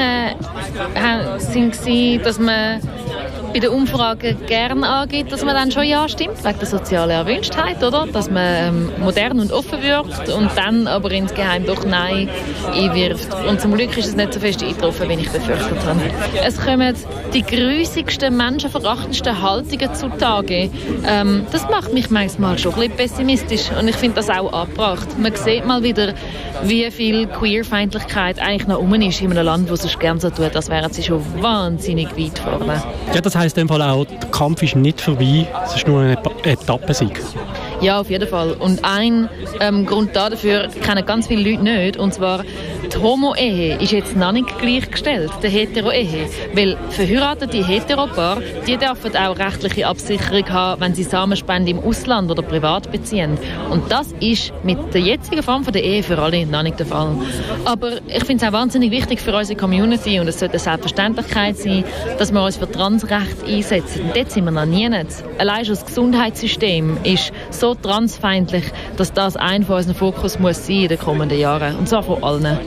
waren, 0.95 2.23
dass 2.23 2.39
man 2.39 2.81
bei 3.55 3.61
den 3.61 3.71
Umfragen 3.71 4.37
gerne 4.47 4.87
angibt, 4.87 5.31
dass 5.31 5.45
man 5.45 5.55
dann 5.55 5.71
schon 5.71 5.85
Ja 5.85 6.09
stimmt, 6.09 6.45
wegen 6.45 6.59
der 6.59 6.67
sozialen 6.67 7.11
Erwünschtheit, 7.11 7.83
oder? 7.85 8.07
Dass 8.13 8.29
man 8.29 8.45
ähm, 8.45 8.93
modern 8.99 9.39
und 9.39 9.53
offen 9.53 9.81
wirkt 9.81 10.29
und 10.29 10.51
dann 10.57 10.89
aber 10.89 11.13
insgeheim 11.13 11.65
doch 11.65 11.87
Nein 11.87 12.29
einwirft. 12.73 13.29
Und 13.49 13.61
zum 13.61 13.75
Glück 13.75 13.97
ist 13.97 14.09
es 14.09 14.17
nicht 14.17 14.35
so 14.35 14.41
fest 14.41 14.61
eingetroffen, 14.61 15.09
wie 15.09 15.15
ich 15.15 15.31
befürchtet 15.31 15.79
habe. 15.87 16.01
Es 16.45 16.61
kommen 16.61 16.97
die 17.33 17.43
grusigsten, 17.43 18.37
menschenverachtendsten 18.37 19.41
Haltungen 19.41 19.95
zutage. 19.95 20.71
Ähm, 21.07 21.47
das 21.53 21.69
macht 21.71 21.93
mich 21.93 22.11
manchmal 22.11 22.59
schon 22.59 22.75
ein 22.75 22.91
bisschen 22.91 22.97
pessimistisch 22.97 23.71
und 23.79 23.87
ich 23.87 23.97
finde 23.97 24.17
das 24.17 24.31
auch 24.31 24.53
angebracht. 24.53 25.07
Man 25.17 25.33
sieht 25.37 25.65
mal 25.65 25.85
wieder, 25.85 26.15
wie 26.65 26.91
viel 26.91 27.29
Queerfeindlichkeit 27.29 28.41
eigentlich 28.41 28.67
noch 28.67 28.81
um 28.81 28.95
ist 28.95 29.21
in 29.21 29.31
einem 29.31 29.45
Land, 29.45 29.71
wo 29.71 29.75
es 29.75 29.99
gerne 29.99 30.21
so 30.21 30.31
tut, 30.31 30.57
als 30.57 30.69
wären 30.71 30.93
sie 30.93 31.03
schon 31.03 31.23
wahnsinnig 31.41 32.17
weit 32.17 32.39
vorne. 32.39 32.83
Ja, 33.15 33.21
das 33.21 33.37
heisst 33.45 33.59
in 33.59 33.67
dem 33.67 33.69
Fall 33.69 33.83
auch, 33.83 34.05
der 34.07 34.31
Kampf 34.31 34.63
ist 34.63 34.75
nicht 34.75 35.01
vorbei, 35.01 35.47
es 35.65 35.77
ist 35.77 35.87
nur 35.87 36.01
ein 36.01 36.19
Etappensieg. 36.45 37.21
Ja, 37.81 38.01
auf 38.01 38.11
jeden 38.11 38.29
Fall. 38.29 38.53
Und 38.53 38.85
ein 38.85 39.29
ähm, 39.61 39.87
Grund 39.87 40.17
dafür 40.17 40.69
kennen 40.83 41.05
ganz 41.05 41.27
viele 41.27 41.51
Leute 41.51 41.63
nicht, 41.63 41.97
und 41.97 42.15
zwar 42.15 42.45
die 42.93 42.97
Homo-Ehe 42.99 43.79
ist 43.79 43.93
jetzt 43.93 44.17
noch 44.17 44.33
nicht 44.33 44.59
gleichgestellt, 44.59 45.31
der 45.43 45.51
Hetero-Ehe. 45.51 46.29
Weil 46.55 46.77
verheiratete 46.91 47.67
Heteropaar, 47.67 48.39
die 48.67 48.77
dürfen 48.77 49.17
auch 49.17 49.39
rechtliche 49.39 49.87
Absicherung 49.87 50.49
haben, 50.51 50.81
wenn 50.81 50.95
sie 50.95 51.03
Samenspende 51.03 51.71
im 51.71 51.81
Ausland 51.81 52.31
oder 52.31 52.43
privat 52.43 52.91
beziehen. 52.93 53.39
Und 53.71 53.91
das 53.91 54.13
ist 54.21 54.53
mit 54.63 54.95
der 54.95 55.01
jetzigen 55.01 55.43
Form 55.43 55.65
der 55.65 55.83
Ehe 55.83 56.03
für 56.03 56.19
alle 56.19 56.47
noch 56.47 56.63
nicht 56.63 56.79
der 56.79 56.87
Fall. 56.87 57.17
Aber 57.65 57.93
ich 58.07 58.25
finde 58.25 58.45
es 58.45 58.49
auch 58.49 58.53
wahnsinnig 58.53 58.91
wichtig 58.91 59.21
für 59.21 59.35
unsere 59.37 59.59
Community 59.59 60.21
und 60.21 60.29
es 60.29 60.39
sollte 60.39 60.55
eine 60.55 60.61
Selbstverständlichkeit 60.61 61.57
sein, 61.57 61.85
dass 62.19 62.33
wir 62.33 62.43
uns 62.43 62.57
für 62.57 62.71
Transrecht 62.71 63.45
einsetzen. 63.47 64.03
Und 64.03 64.17
dort 64.17 64.31
sind 64.31 64.45
wir 64.45 64.51
noch 64.51 64.67
nie. 64.67 64.85
Nicht. 64.85 65.25
Allein 65.39 65.65
schon 65.65 65.77
das 65.77 65.87
Gesundheitssystem 65.87 66.99
ist 67.05 67.33
so 67.51 67.75
transfeindlich, 67.75 68.65
dass 68.97 69.13
das 69.13 69.37
ein 69.37 69.65
von 69.65 69.77
unseren 69.77 69.95
Fokus 69.95 70.39
muss 70.39 70.67
sein 70.67 70.83
in 70.83 70.89
den 70.89 70.99
kommenden 70.99 71.39
Jahren. 71.39 71.77
Und 71.77 71.89
zwar 71.89 72.03
von 72.03 72.23
allen. 72.23 72.59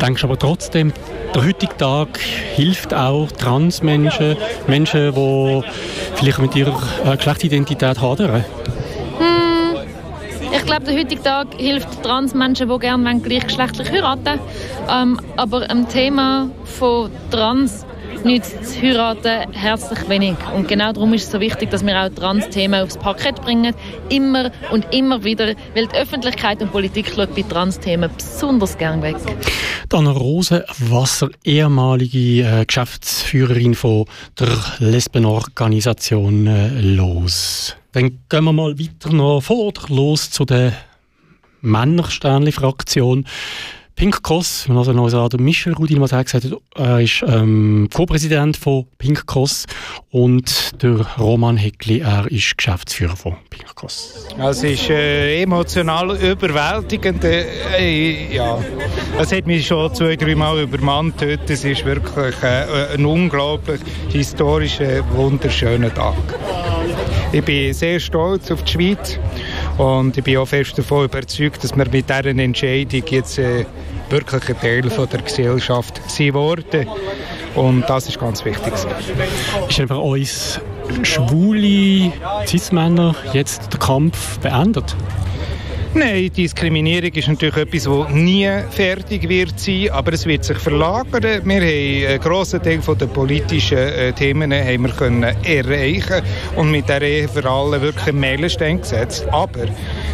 Denkst 0.00 0.22
du 0.22 0.26
aber 0.26 0.38
trotzdem, 0.38 0.92
der 1.34 1.44
heutige 1.44 1.76
Tag 1.76 2.18
hilft 2.54 2.94
auch 2.94 3.30
Transmenschen, 3.32 4.36
Menschen, 4.66 5.14
die 5.14 5.62
vielleicht 6.14 6.38
mit 6.38 6.56
ihrer 6.56 6.80
äh, 7.04 7.16
Geschlechtsidentität 7.16 8.00
hadern? 8.00 8.44
Hm, 9.18 9.76
ich 10.52 10.64
glaube, 10.64 10.84
der 10.84 10.98
heutige 10.98 11.22
Tag 11.22 11.48
hilft 11.56 12.02
Transmenschen, 12.02 12.68
die 12.68 12.78
gerne 12.78 13.20
gleichgeschlechtlich 13.20 13.90
heiraten 13.90 14.38
ähm, 14.88 15.20
aber 15.36 15.68
am 15.70 15.88
Thema 15.88 16.50
von 16.64 17.10
Trans 17.30 17.84
nützt 18.24 18.80
Heiraten 18.80 19.52
herzlich 19.52 20.08
wenig. 20.08 20.36
Und 20.54 20.68
genau 20.68 20.92
darum 20.92 21.12
ist 21.14 21.24
es 21.24 21.30
so 21.30 21.40
wichtig, 21.40 21.70
dass 21.70 21.84
wir 21.84 22.00
auch 22.00 22.08
Trans-Themen 22.08 22.82
aufs 22.82 22.96
Parkett 22.96 23.40
bringen. 23.42 23.74
Immer 24.08 24.50
und 24.70 24.86
immer 24.92 25.24
wieder, 25.24 25.54
weil 25.74 25.86
die 25.86 25.96
Öffentlichkeit 25.96 26.62
und 26.62 26.72
Politik 26.72 27.12
schaut 27.14 27.34
bei 27.34 27.42
Trans-Themen 27.42 28.10
besonders 28.16 28.78
gern 28.78 29.02
weg. 29.02 29.16
Dann 29.88 30.06
Rosenwasser, 30.06 31.28
ehemalige 31.44 32.42
äh, 32.42 32.64
Geschäftsführerin 32.64 33.74
von 33.74 34.06
der 34.38 34.48
Lesbenorganisation 34.78 36.46
äh, 36.46 36.80
LOS. 36.80 37.76
Dann 37.92 38.20
gehen 38.28 38.44
wir 38.44 38.52
mal 38.52 38.78
weiter 38.78 39.12
noch 39.12 39.40
vor, 39.40 39.72
los 39.88 40.30
zu 40.30 40.44
der 40.44 40.72
Männersternli-Fraktion. 41.60 43.24
Pink 43.96 44.22
Cross, 44.22 44.66
also 44.68 44.92
noch 44.92 45.08
sagen, 45.08 45.42
Michel 45.44 45.72
Rudin, 45.74 46.00
was 46.00 46.12
er 46.12 46.24
gesagt 46.24 46.44
hat, 46.44 46.52
er 46.74 47.00
ist 47.00 47.24
ähm, 47.26 47.88
Co-Präsident 47.92 48.56
von 48.56 48.86
Pink 48.98 49.26
Cross 49.26 49.66
und 50.10 50.82
der 50.82 51.06
Roman 51.16 51.56
Heckli, 51.56 52.00
er 52.00 52.26
ist 52.30 52.56
Geschäftsführer 52.56 53.16
von 53.16 53.36
Pink. 53.50 53.64
Also 54.38 54.66
es 54.66 54.80
ist 54.80 54.90
äh, 54.90 55.42
emotional 55.42 56.16
überwältigend. 56.16 57.22
Äh, 57.24 58.34
ja. 58.34 58.58
Es 59.18 59.32
hat 59.32 59.46
mich 59.46 59.66
schon 59.66 59.94
zwei, 59.94 60.16
drei 60.16 60.34
Mal 60.34 60.62
übermannt 60.62 61.20
heute. 61.20 61.52
Es 61.52 61.64
ist 61.64 61.84
wirklich 61.84 62.34
äh, 62.42 62.94
ein 62.94 63.04
unglaublich 63.04 63.80
historischer, 64.08 65.04
wunderschöner 65.14 65.92
Tag. 65.92 66.14
Ich 67.32 67.44
bin 67.44 67.74
sehr 67.74 68.00
stolz 68.00 68.50
auf 68.50 68.62
die 68.62 68.72
Schweiz 68.72 69.18
und 69.78 70.16
ich 70.16 70.24
bin 70.24 70.36
auch 70.38 70.46
fest 70.46 70.78
davon 70.78 71.04
überzeugt, 71.04 71.64
dass 71.64 71.76
wir 71.76 71.88
mit 71.88 72.08
dieser 72.08 72.26
Entscheidung 72.26 73.02
jetzt 73.08 73.38
äh, 73.38 73.64
wirklich 74.08 74.48
ein 74.48 74.60
Teil 74.60 74.90
von 74.90 75.08
der 75.08 75.22
Gesellschaft 75.22 76.00
sind 76.08 76.34
worden. 76.34 76.86
Und 77.54 77.84
das 77.88 78.08
ist 78.08 78.18
ganz 78.18 78.44
wichtig. 78.44 78.72
Ist 79.68 79.80
einfach 79.80 79.98
uns 79.98 80.60
schwule 81.02 82.12
Cis-Männer 82.46 83.14
jetzt 83.32 83.72
der 83.72 83.80
Kampf 83.80 84.38
beendet? 84.38 84.96
Nein, 85.96 86.28
Diskriminierung 86.36 87.12
ist 87.12 87.28
natürlich 87.28 87.56
etwas, 87.56 87.84
das 87.84 88.12
nie 88.12 88.50
fertig 88.70 89.28
wird 89.28 89.60
sein, 89.60 89.90
aber 89.92 90.12
es 90.12 90.26
wird 90.26 90.42
sich 90.42 90.58
verlagern. 90.58 91.22
Wir 91.44 91.54
haben 91.60 92.10
einen 92.10 92.20
grossen 92.20 92.60
Teil 92.60 92.80
der 92.80 93.06
politischen 93.06 93.78
äh, 93.78 94.12
Themen 94.12 94.52
haben 94.52 94.82
wir 94.82 94.90
können 94.90 95.22
erreichen 95.22 96.22
und 96.56 96.72
mit 96.72 96.88
der 96.88 97.00
Ehe 97.00 97.28
für 97.28 97.48
alle 97.48 97.80
wirklich 97.80 98.08
einen 98.08 98.18
Meilenstein 98.18 98.80
gesetzt. 98.80 99.24
Aber 99.30 99.66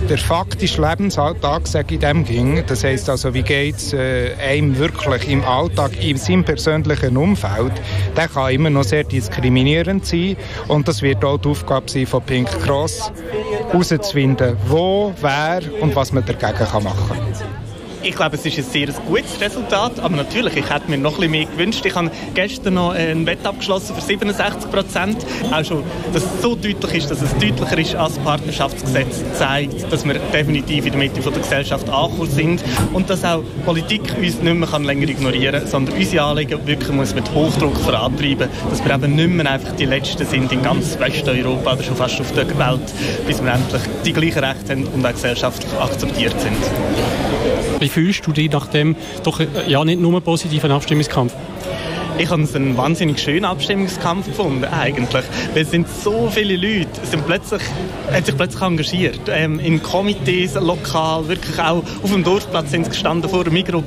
der 0.06 0.18
faktische 0.18 0.82
Lebensalltag, 0.82 1.66
sage 1.66 1.94
ich 1.94 2.00
dem 2.00 2.26
ging, 2.26 2.62
das 2.66 2.84
heisst 2.84 3.08
also, 3.08 3.32
wie 3.32 3.42
geht 3.42 3.76
es 3.76 3.94
äh, 3.94 4.34
einem 4.34 4.76
wirklich 4.76 5.30
im 5.30 5.42
Alltag, 5.44 5.92
in 6.04 6.18
seinem 6.18 6.44
persönlichen 6.44 7.16
Umfeld, 7.16 7.72
der 8.18 8.28
kann 8.28 8.52
immer 8.52 8.68
noch 8.68 8.84
sehr 8.84 9.04
diskriminierend 9.04 10.04
sein 10.04 10.36
und 10.68 10.88
das 10.88 11.00
wird 11.00 11.24
auch 11.24 11.38
die 11.38 11.48
Aufgabe 11.48 11.90
sein 11.90 12.06
von 12.06 12.22
Pink 12.22 12.50
Cross, 12.64 13.10
herauszufinden, 13.72 14.56
wo, 14.66 15.12
wer 15.20 15.60
und 15.80 15.94
was 15.94 16.12
man 16.12 16.24
dagegen 16.24 16.82
machen 16.82 17.08
kann. 17.08 17.49
Ich 18.02 18.16
glaube, 18.16 18.36
es 18.36 18.46
ist 18.46 18.56
ein 18.56 18.64
sehr 18.64 18.86
gutes 19.06 19.38
Resultat, 19.42 20.00
aber 20.00 20.16
natürlich, 20.16 20.56
ich 20.56 20.70
hätte 20.70 20.90
mir 20.90 20.96
noch 20.96 21.12
ein 21.12 21.16
bisschen 21.16 21.30
mehr 21.32 21.44
gewünscht. 21.44 21.84
Ich 21.84 21.94
habe 21.94 22.10
gestern 22.34 22.74
noch 22.74 22.92
ein 22.92 23.26
Wett 23.26 23.44
abgeschlossen 23.44 23.94
für 23.94 24.00
67 24.00 24.70
Prozent. 24.70 25.18
Auch 25.52 25.62
schon, 25.62 25.84
dass 26.14 26.24
es 26.24 26.40
so 26.40 26.54
deutlich 26.54 26.94
ist, 26.94 27.10
dass 27.10 27.20
es 27.20 27.32
deutlicher 27.36 27.78
ist 27.78 27.94
als 27.96 28.14
das 28.14 28.24
Partnerschaftsgesetz 28.24 29.22
zeigt, 29.34 29.92
dass 29.92 30.06
wir 30.06 30.14
definitiv 30.14 30.86
in 30.86 30.92
der 30.92 30.98
Mitte 30.98 31.20
der 31.20 31.32
Gesellschaft 31.32 31.90
angekommen 31.90 32.30
sind 32.30 32.64
und 32.94 33.10
dass 33.10 33.22
auch 33.22 33.42
Politik 33.66 34.02
uns 34.18 34.40
nicht 34.40 34.54
mehr 34.54 34.78
länger 34.78 35.08
ignorieren 35.08 35.60
kann, 35.60 35.66
sondern 35.66 35.94
unsere 35.96 36.24
Anliegen 36.24 36.66
wirklich 36.66 36.92
muss 36.92 37.14
mit 37.14 37.30
Hochdruck 37.34 37.76
vorantreiben, 37.80 38.48
dass 38.70 38.82
wir 38.82 38.94
eben 38.94 39.14
nicht 39.14 39.28
mehr 39.28 39.50
einfach 39.50 39.76
die 39.76 39.84
Letzten 39.84 40.26
sind 40.26 40.50
in 40.52 40.62
ganz 40.62 40.98
Westeuropa 40.98 41.74
oder 41.74 41.82
schon 41.82 41.96
fast 41.96 42.18
auf 42.18 42.32
der 42.32 42.48
Welt, 42.48 42.80
bis 43.26 43.42
wir 43.42 43.52
endlich 43.52 43.82
die 44.06 44.12
gleichen 44.14 44.42
Rechte 44.42 44.72
haben 44.72 44.84
und 44.84 45.04
auch 45.04 45.12
gesellschaftlich 45.12 45.72
akzeptiert 45.78 46.40
sind. 46.40 46.56
Wie 47.80 47.88
fühlst 47.88 48.26
du 48.26 48.32
dich 48.32 48.50
nach 48.50 48.66
dem 48.66 48.94
doch 49.24 49.40
ja 49.66 49.84
nicht 49.84 50.00
nur 50.00 50.20
positiven 50.20 50.70
Abstimmungskampf? 50.70 51.32
Ich 52.18 52.28
habe 52.28 52.42
es 52.42 52.54
einen 52.54 52.76
wahnsinnig 52.76 53.18
schönen 53.18 53.46
Abstimmungskampf 53.46 54.26
gefunden, 54.26 54.64
eigentlich. 54.64 55.24
Weil 55.54 55.62
es 55.62 55.70
sind 55.70 55.88
so 55.88 56.28
viele 56.30 56.54
Leute, 56.54 56.90
sind 57.04 57.26
plötzlich, 57.26 57.62
haben 58.12 58.24
sich 58.24 58.36
plötzlich 58.36 58.62
engagiert. 58.62 59.20
Ähm, 59.28 59.58
in 59.58 59.82
Komitees, 59.82 60.54
lokal, 60.56 61.28
wirklich 61.28 61.58
auch 61.58 61.82
auf 62.02 62.12
dem 62.12 62.22
Dorfplatz 62.22 62.72
sind 62.72 62.84
sie 62.84 62.90
gestanden, 62.90 63.30
vor 63.30 63.44
dem 63.44 63.54
Mikro, 63.54 63.82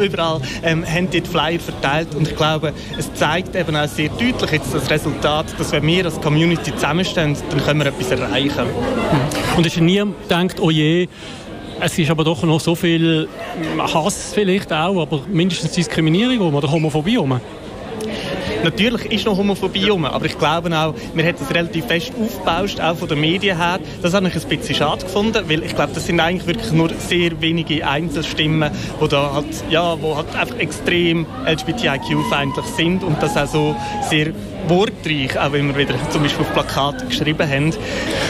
überall 0.00 0.40
ähm, 0.64 0.84
haben 0.84 1.08
die, 1.10 1.20
die 1.20 1.30
Flyer 1.30 1.60
verteilt. 1.60 2.12
Und 2.16 2.26
ich 2.26 2.34
glaube, 2.34 2.72
es 2.98 3.14
zeigt 3.14 3.54
eben 3.54 3.76
auch 3.76 3.86
sehr 3.86 4.08
deutlich 4.08 4.50
jetzt 4.50 4.74
das 4.74 4.90
Resultat, 4.90 5.46
dass 5.56 5.70
wenn 5.70 5.86
wir 5.86 6.06
als 6.06 6.20
Community 6.20 6.74
zusammenstehen, 6.74 7.36
dann 7.50 7.64
können 7.64 7.78
wir 7.78 7.86
etwas 7.86 8.10
erreichen. 8.10 8.66
Und 9.56 9.64
es 9.64 9.74
ist 9.74 9.80
nie 9.80 10.02
gedacht, 10.22 10.58
oh 10.58 10.70
je, 10.70 11.06
es 11.80 11.98
ist 11.98 12.10
aber 12.10 12.24
doch 12.24 12.42
noch 12.42 12.60
so 12.60 12.74
viel 12.74 13.28
Hass 13.78 14.32
vielleicht 14.34 14.72
auch, 14.72 15.00
aber 15.00 15.20
mindestens 15.30 15.72
Diskriminierung 15.72 16.48
um 16.48 16.54
oder 16.54 16.70
Homophobie 16.70 17.18
um. 17.18 17.40
Natürlich 18.64 19.04
ist 19.12 19.26
noch 19.26 19.36
Homophobie 19.36 19.90
um, 19.90 20.04
aber 20.04 20.26
ich 20.26 20.38
glaube 20.38 20.76
auch, 20.76 20.94
wir 21.14 21.24
haben 21.24 21.36
das 21.38 21.54
relativ 21.54 21.84
fest 21.86 22.12
aufgebaut, 22.20 22.80
auch 22.80 22.96
von 22.96 23.08
den 23.08 23.20
Medien 23.20 23.56
her. 23.56 23.78
Das 24.02 24.12
habe 24.14 24.26
ich 24.28 24.34
ein 24.34 24.48
bisschen 24.48 24.74
schade 24.74 25.04
gefunden, 25.04 25.44
weil 25.46 25.62
ich 25.62 25.74
glaube, 25.74 25.92
das 25.94 26.06
sind 26.06 26.18
eigentlich 26.18 26.46
wirklich 26.46 26.72
nur 26.72 26.90
sehr 26.98 27.40
wenige 27.40 27.86
Einzelstimmen, 27.86 28.70
die 29.00 29.08
da 29.08 29.34
halt, 29.34 29.46
ja, 29.70 30.00
wo 30.00 30.16
halt 30.16 30.34
einfach 30.34 30.58
extrem 30.58 31.26
LGBTIQ-feindlich 31.46 32.66
sind 32.76 33.04
und 33.04 33.22
das 33.22 33.36
auch 33.36 33.46
so 33.46 33.76
sehr 34.08 34.32
wortreich, 34.68 35.38
auch 35.38 35.52
wenn 35.52 35.68
wir 35.68 35.76
wieder 35.76 35.94
zum 36.10 36.22
Beispiel 36.22 36.44
auf 36.44 36.52
Plakaten 36.52 37.08
geschrieben 37.08 37.48
haben. 37.48 37.72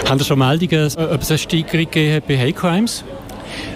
Haben 0.06 0.18
Sie 0.18 0.24
schon 0.24 0.38
Meldungen, 0.38 0.92
ob 0.96 1.22
es 1.22 1.30
eine 1.30 1.38
Steigerung 1.38 1.90
gegeben 1.90 2.22
bei 2.28 2.38
Hate 2.38 2.52
Crimes? 2.52 3.04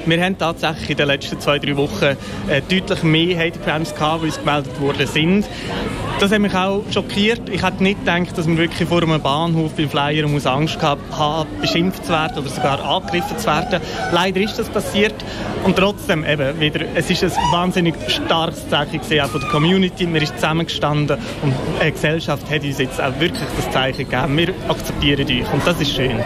Wir 0.07 0.23
haben 0.23 0.39
tatsächlich 0.39 0.91
in 0.91 0.97
den 0.97 1.07
letzten 1.09 1.41
zwei, 1.41 1.59
drei 1.59 1.77
Wochen 1.77 2.17
äh, 2.49 2.63
deutlich 2.69 3.03
mehr 3.03 3.39
Hate 3.39 3.59
Crimes 3.59 3.95
gehabt, 3.95 4.23
die 4.23 4.27
uns 4.27 4.39
gemeldet 4.39 4.81
worden 4.81 5.07
sind. 5.07 5.47
das 6.21 6.33
hat 6.33 6.41
mich 6.41 6.55
auch 6.55 6.85
schockiert. 6.93 7.49
Ich 7.49 7.63
hätte 7.63 7.83
nicht 7.83 8.01
gedacht, 8.01 8.37
dass 8.37 8.47
man 8.47 8.59
wirklich 8.59 8.89
vor 8.89 9.03
einem 9.03 9.21
Bahnhof 9.21 9.73
beim 9.75 9.89
Flyer 9.89 10.29
muss 10.29 10.47
Angst 10.47 10.79
gehabt 10.79 11.17
haben, 11.17 11.49
beschimpft 11.61 12.05
zu 12.05 12.13
werden 12.13 12.39
oder 12.39 12.49
sogar 12.49 12.85
angegriffen 12.85 13.39
zu 13.39 13.47
werden. 13.47 13.81
Leider 14.13 14.41
ist 14.41 14.59
das 14.59 14.69
passiert 14.69 15.15
und 15.65 15.77
trotzdem 15.77 16.25
eben 16.25 16.61
wieder, 16.61 16.85
es 16.95 17.11
ist 17.11 17.25
ein 17.25 17.33
wahnsinnig 17.53 17.95
starkes 18.09 18.69
Zeichen 18.69 19.01
gesehen, 19.01 19.27
von 19.27 19.41
der 19.41 19.51
Community. 19.51 20.07
Man 20.07 20.23
ist 20.23 20.35
zusammengestanden 20.35 21.19
und 21.43 21.55
die 21.83 21.91
Gesellschaft 21.91 22.51
hat 22.51 22.65
uns 22.65 22.79
jetzt 22.79 23.01
auch 23.01 23.19
wirklich 23.19 23.49
das 23.57 23.71
Zeichen 23.71 24.09
gegeben. 24.09 24.37
Wir 24.37 24.55
akzeptieren 24.69 25.27
euch 25.27 25.53
und 25.53 25.67
das 25.67 25.81
ist 25.81 25.95
schön. 25.95 26.21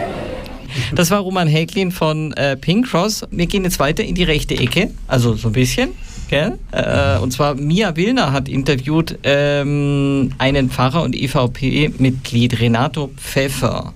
Das 0.93 1.11
war 1.11 1.19
Roman 1.19 1.47
Häglin 1.47 1.91
von 1.91 2.33
äh, 2.33 2.55
Pink 2.57 2.87
Cross. 2.89 3.25
Wir 3.31 3.47
gehen 3.47 3.63
jetzt 3.63 3.79
weiter 3.79 4.03
in 4.03 4.15
die 4.15 4.23
rechte 4.23 4.55
Ecke, 4.55 4.91
also 5.07 5.35
so 5.35 5.49
ein 5.49 5.53
bisschen. 5.53 5.89
Gell? 6.27 6.57
Äh, 6.71 7.19
und 7.19 7.31
zwar 7.31 7.55
Mia 7.55 7.95
Willner 7.95 8.31
hat 8.31 8.49
interviewt 8.49 9.17
ähm, 9.23 10.31
einen 10.37 10.69
Pfarrer 10.69 11.03
und 11.03 11.15
EVP-Mitglied 11.15 12.59
Renato 12.59 13.11
Pfeffer. 13.15 13.93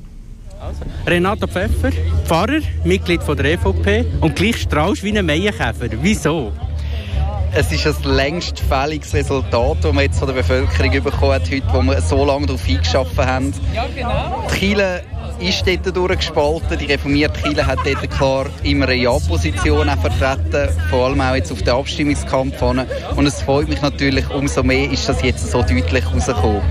Renato 1.08 1.48
Pfeffer, 1.48 1.92
Pfarrer, 2.26 2.60
Mitglied 2.84 3.24
von 3.24 3.36
der 3.36 3.54
EVP 3.54 4.06
und 4.22 4.36
gleich 4.36 4.58
strahlst 4.58 5.04
wie 5.04 5.18
ein 5.18 5.26
Meienkäfer. 5.26 5.88
Wieso? 6.02 6.52
Es 7.52 7.72
ist 7.72 7.88
ein 7.88 8.16
längst 8.16 8.60
fälliges 8.60 9.12
Resultat, 9.14 9.78
das 9.82 9.94
wir 9.94 10.02
jetzt 10.04 10.20
von 10.20 10.28
der 10.28 10.36
Bevölkerung 10.36 11.04
bekommen 11.04 11.34
hat, 11.34 11.50
heute, 11.50 11.66
wo 11.74 11.82
wir 11.82 12.00
so 12.02 12.24
lange 12.24 12.46
darauf 12.46 12.68
eingeschaffen 12.68 13.26
haben. 13.26 13.54
Ja, 13.74 13.88
genau. 13.96 14.46
Die 14.54 14.56
Kirche 14.56 15.02
ist 15.40 15.66
dort 15.66 15.96
durchgespalten. 15.96 16.78
Die 16.78 16.86
reformierte 16.86 17.42
Kirche 17.42 17.66
hat 17.66 17.80
dort 17.86 18.10
klar 18.12 18.46
immer 18.64 18.88
eine 18.88 19.02
Ja-Position 19.02 19.90
vertreten, 20.02 20.70
vor 20.90 21.08
allem 21.08 21.22
auch 21.22 21.36
jetzt 21.36 21.52
auf 21.52 21.62
den 21.62 21.74
Abstimmungskampf. 21.74 22.62
Und 22.62 23.26
es 23.26 23.42
freut 23.42 23.70
mich 23.70 23.82
natürlich, 23.82 24.30
umso 24.30 24.64
mehr 24.64 24.92
ist 24.92 25.08
das 25.08 25.22
jetzt 25.22 25.50
so 25.50 25.62
deutlich 25.62 26.06
rausgekommen. 26.06 26.62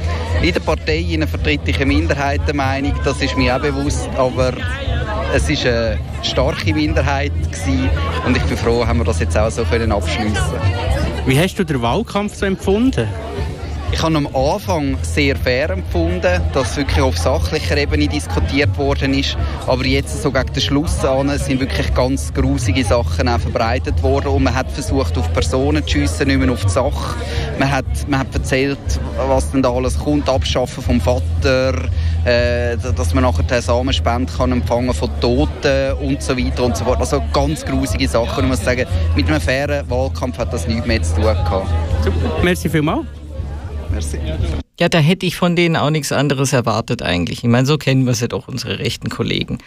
In 0.43 0.53
der 0.53 0.61
Partei 0.61 1.19
vertrete 1.27 1.71
ich 1.71 1.77
eine 1.77 1.87
Minderheitenmeinung, 1.87 2.95
das 3.05 3.21
ist 3.21 3.37
mir 3.37 3.57
auch 3.57 3.61
bewusst, 3.61 4.09
aber 4.17 4.53
es 5.35 5.49
war 5.49 5.73
eine 5.73 5.99
starke 6.23 6.75
Minderheit 6.75 7.33
gewesen 7.51 7.91
und 8.27 8.37
ich 8.37 8.43
bin 8.45 8.57
froh, 8.57 8.87
haben 8.87 8.99
wir 8.99 9.05
das 9.05 9.21
jetzt 9.21 9.37
auch 9.37 9.51
so 9.51 9.63
abschließen 9.63 10.35
Wie 11.27 11.39
hast 11.39 11.57
du 11.57 11.65
den 11.65 11.83
Wahlkampf 11.83 12.35
so 12.35 12.47
empfunden? 12.47 13.09
Ich 13.91 14.03
habe 14.03 14.17
am 14.17 14.29
Anfang 14.35 14.99
sehr 15.03 15.35
fair 15.35 15.71
empfunden, 15.71 16.43
dass 16.53 16.77
wirklich 16.77 17.01
auf 17.01 17.17
sachlicher 17.17 17.77
Ebene 17.77 18.07
diskutiert 18.07 18.77
worden 18.77 19.15
ist. 19.15 19.37
Aber 19.67 19.85
jetzt, 19.85 20.23
so 20.23 20.31
gegen 20.31 20.53
den 20.53 20.61
Schluss 20.61 21.05
an, 21.05 21.37
sind 21.39 21.61
wirklich 21.61 21.93
ganz 21.95 22.33
grusige 22.33 22.85
Sachen 22.85 23.29
auch 23.29 23.41
verbreitet 23.41 24.03
worden. 24.03 24.29
Und 24.29 24.45
man 24.45 24.55
hat 24.55 24.71
versucht, 24.71 25.17
auf 25.17 25.33
Personen 25.33 25.83
zu 25.85 25.95
schiessen, 25.95 26.29
nicht 26.29 26.39
mehr 26.39 26.53
auf 26.53 26.65
die 26.65 26.71
Sache. 26.71 27.17
Man 27.59 27.71
hat, 27.71 27.87
man 28.07 28.21
hat 28.21 28.35
erzählt, 28.35 28.79
was 29.27 29.51
denn 29.51 29.63
da 29.63 29.73
alles 29.73 29.99
kommt. 29.99 30.29
Abschaffen 30.29 30.85
vom 30.85 31.01
Vater, 31.01 31.75
äh, 32.25 32.77
dass 32.77 33.15
man 33.15 33.25
nachher 33.25 33.43
den 33.45 33.63
Samenspende 33.63 34.33
kann 34.33 34.53
empfangen 34.53 34.93
von 34.93 35.11
Toten 35.21 35.93
und 36.01 36.23
so 36.23 36.37
weiter 36.37 36.65
und 36.65 36.77
so 36.77 36.85
fort. 36.85 37.01
Also 37.01 37.23
ganz 37.33 37.65
grusige 37.65 38.07
Sachen. 38.07 38.45
Und 38.45 38.53
ich 38.53 38.59
muss 38.59 38.65
sagen, 38.65 38.87
mit 39.17 39.29
einem 39.29 39.41
fairen 39.41 39.89
Wahlkampf 39.91 40.39
hat 40.39 40.53
das 40.53 40.69
nichts 40.69 40.87
mehr 40.87 41.03
zu 41.03 41.15
tun 41.15 41.25
gehabt. 41.25 41.69
Super, 42.05 42.43
merci 42.43 42.69
vielmals. 42.69 43.18
Merci. 43.91 44.19
Ja, 44.81 44.89
da 44.89 44.99
hätte 44.99 45.27
ich 45.27 45.37
von 45.37 45.57
denen 45.57 45.77
auch 45.77 45.91
nichts 45.91 46.13
anderes 46.13 46.53
erwartet 46.53 47.03
eigentlich. 47.03 47.43
Ich 47.43 47.51
meine, 47.51 47.67
so 47.67 47.79
kennen 47.79 48.07
wir 48.07 48.15
sie 48.15 48.29
doch, 48.29 48.49
unsere 48.49 48.79
rechten 48.79 49.09
Kollegen. 49.09 49.59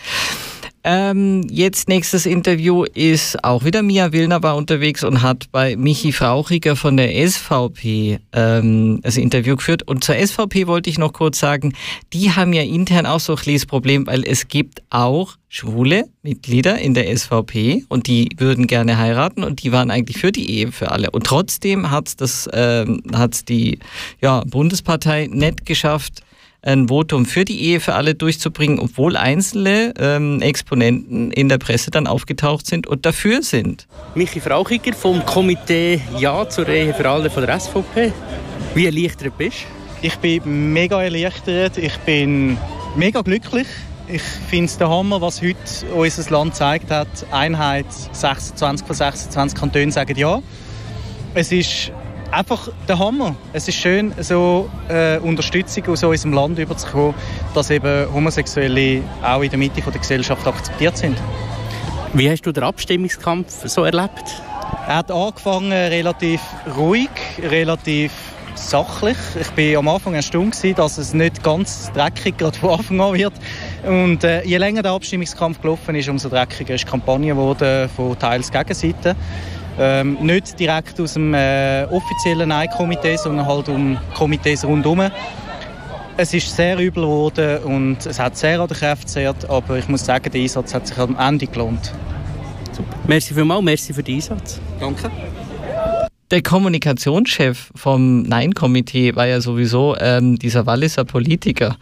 Ähm, 0.84 1.46
jetzt 1.50 1.88
nächstes 1.88 2.26
Interview 2.26 2.86
ist 2.86 3.44
auch 3.44 3.64
wieder 3.64 3.84
Mia 3.84 4.12
Willner 4.12 4.42
war 4.42 4.56
unterwegs 4.56 5.04
und 5.04 5.22
hat 5.22 5.52
bei 5.52 5.76
Michi 5.76 6.12
Frauchiger 6.12 6.76
von 6.76 6.98
der 6.98 7.28
SVP 7.28 8.20
ähm, 8.34 9.00
das 9.04 9.18
Interview 9.18 9.56
geführt. 9.56 9.84
Und 9.84 10.04
zur 10.04 10.16
SVP 10.16 10.66
wollte 10.66 10.90
ich 10.90 10.98
noch 10.98 11.14
kurz 11.14 11.40
sagen, 11.40 11.74
die 12.14 12.32
haben 12.32 12.54
ja 12.54 12.64
intern 12.64 13.06
auch 13.06 13.20
so 13.20 13.34
ein 13.34 13.40
kleines 13.40 13.68
Problem, 13.68 14.08
weil 14.08 14.24
es 14.24 14.48
gibt 14.48 14.82
auch 14.90 15.36
schwule 15.50 16.06
Mitglieder 16.24 16.80
in 16.80 16.96
der 16.96 17.16
SVP 17.16 17.84
und 17.88 18.08
die 18.08 18.30
würden 18.38 18.66
gerne 18.66 18.98
heiraten 18.98 19.44
und 19.44 19.62
die 19.62 19.72
waren 19.72 19.92
eigentlich 19.92 20.18
für 20.18 20.32
die 20.32 20.50
Ehe 20.50 20.72
für 20.72 20.92
alle. 20.92 21.12
Und 21.12 21.28
trotzdem 21.28 21.92
hat 21.92 22.20
das 22.22 22.50
ähm, 22.54 23.04
die 23.48 23.78
ja, 24.20 24.44
Bundespartei 24.48 25.28
nicht 25.32 25.66
geschafft, 25.66 26.24
ein 26.64 26.90
Votum 26.90 27.26
für 27.26 27.46
die 27.46 27.62
Ehe 27.62 27.80
für 27.80 27.96
alle 27.96 28.14
durchzubringen, 28.14 28.80
obwohl 28.80 29.18
einzelne 29.18 29.94
ähm, 30.00 30.42
Exponenten 30.42 31.32
in 31.32 31.50
der 31.50 31.58
Presse 31.58 31.90
dann 31.92 32.08
aufgetaucht 32.08 32.68
sind 32.68 32.88
und 32.88 33.06
dafür 33.06 33.42
sind. 33.42 33.88
Michi 34.16 34.40
Frauchiger 34.40 34.94
vom 34.94 35.26
Komitee 35.26 36.02
Ja 36.18 36.48
zur 36.48 36.68
Ehe 36.68 36.94
für 36.94 37.10
alle 37.10 37.30
von 37.30 37.46
der 37.46 37.60
SVP. 37.60 38.14
Wie 38.76 38.86
erleichtert 38.86 39.38
bist 39.38 39.66
du? 40.02 40.08
Ich 40.08 40.16
bin 40.18 40.74
mega 40.74 41.02
erleichtert. 41.02 41.78
Ich 41.78 41.96
bin 42.00 42.58
mega 42.96 43.22
glücklich. 43.22 43.68
Ich 44.08 44.22
finde 44.22 44.66
es 44.66 44.78
der 44.78 44.90
Hammer, 44.90 45.22
was 45.22 45.42
heute 45.42 45.58
unser 45.96 46.30
Land 46.32 46.54
gezeigt 46.54 46.92
hat. 46.92 47.08
Einheit, 47.32 47.86
26 48.12 48.86
von 48.86 48.96
26 48.96 49.58
Kantonen 49.58 49.92
sagen 49.92 50.18
Ja. 50.18 50.42
Es 51.34 51.52
ist 51.52 51.92
einfach 52.32 52.70
der 52.88 52.98
Hammer. 52.98 53.36
Es 53.54 53.68
ist 53.68 53.76
schön, 53.76 54.14
so 54.20 54.70
äh, 54.90 55.18
Unterstützung 55.20 55.88
aus 55.88 56.04
unserem 56.04 56.34
Land 56.34 56.60
überzukommen, 56.60 57.14
dass 57.54 57.70
eben 57.70 58.12
Homosexuelle 58.14 59.04
auch 59.22 59.42
in 59.42 59.50
der 59.50 59.60
Mitte 59.60 59.82
der 59.82 59.92
Gesellschaft 60.00 60.48
akzeptiert 60.48 60.98
sind. 60.98 61.18
Wie 62.14 62.30
hast 62.30 62.42
du 62.42 62.52
den 62.52 62.64
Abstimmungskampf 62.64 63.68
so 63.68 63.84
erlebt? 63.84 64.42
Er 64.88 64.98
hat 64.98 65.12
angefangen 65.12 65.72
relativ 65.72 66.42
ruhig, 66.78 67.10
relativ 67.42 68.12
sachlich. 68.56 69.18
Ich 69.40 69.74
war 69.74 69.80
am 69.80 69.88
Anfang 69.88 70.14
erstaunt, 70.14 70.58
dass 70.78 70.98
es 70.98 71.14
nicht 71.14 71.44
ganz 71.44 71.92
dreckig 71.94 72.38
gerade 72.38 72.58
von 72.58 72.72
Anfang 72.72 73.02
an 73.02 73.14
wird. 73.14 73.34
Und 73.86 74.24
äh, 74.24 74.44
je 74.44 74.58
länger 74.58 74.82
der 74.82 74.92
Abstimmungskampf 74.92 75.62
gelaufen 75.62 75.96
ist, 75.96 76.10
umso 76.10 76.30
dreckiger 76.30 76.76
ist 76.76 76.86
die 76.86 76.90
Kampagne 76.90 77.34
geworden 77.34 77.90
von 77.96 78.18
teils 78.18 78.52
Gegenseiten. 78.52 79.16
Ähm, 79.84 80.16
nicht 80.22 80.60
direkt 80.60 81.00
aus 81.00 81.14
dem 81.14 81.34
äh, 81.34 81.86
offiziellen 81.86 82.50
Nein-Komitee, 82.50 83.16
sondern 83.16 83.48
halt 83.48 83.68
um 83.68 83.98
Komitees 84.14 84.64
rundherum. 84.64 85.10
Es 86.18 86.36
ist 86.36 86.56
sehr 86.56 86.78
übel 86.78 87.04
geworden 87.04 87.64
und 87.64 88.06
es 88.06 88.20
hat 88.20 88.38
sehr 88.38 88.60
an 88.60 88.68
den 88.68 88.78
Kräften 88.78 89.08
zehrt, 89.08 89.50
aber 89.50 89.80
ich 89.80 89.88
muss 89.88 90.06
sagen, 90.06 90.32
der 90.32 90.40
Einsatz 90.40 90.76
hat 90.76 90.86
sich 90.86 90.98
am 91.00 91.18
Ende 91.18 91.48
gelohnt. 91.48 91.92
Super. 92.72 92.96
Merci 93.08 93.34
vielmals, 93.34 93.64
merci 93.64 93.92
für 93.92 94.04
den 94.04 94.16
Einsatz. 94.18 94.62
Danke. 94.80 95.10
Der 96.30 96.44
Kommunikationschef 96.44 97.72
vom 97.76 98.22
Nein-Komitee 98.22 99.16
war 99.16 99.26
ja 99.26 99.42
sowieso 99.42 99.98
ähm, 100.00 100.38
dieser 100.38 100.68
Walliser 100.68 101.06
Politiker 101.06 101.76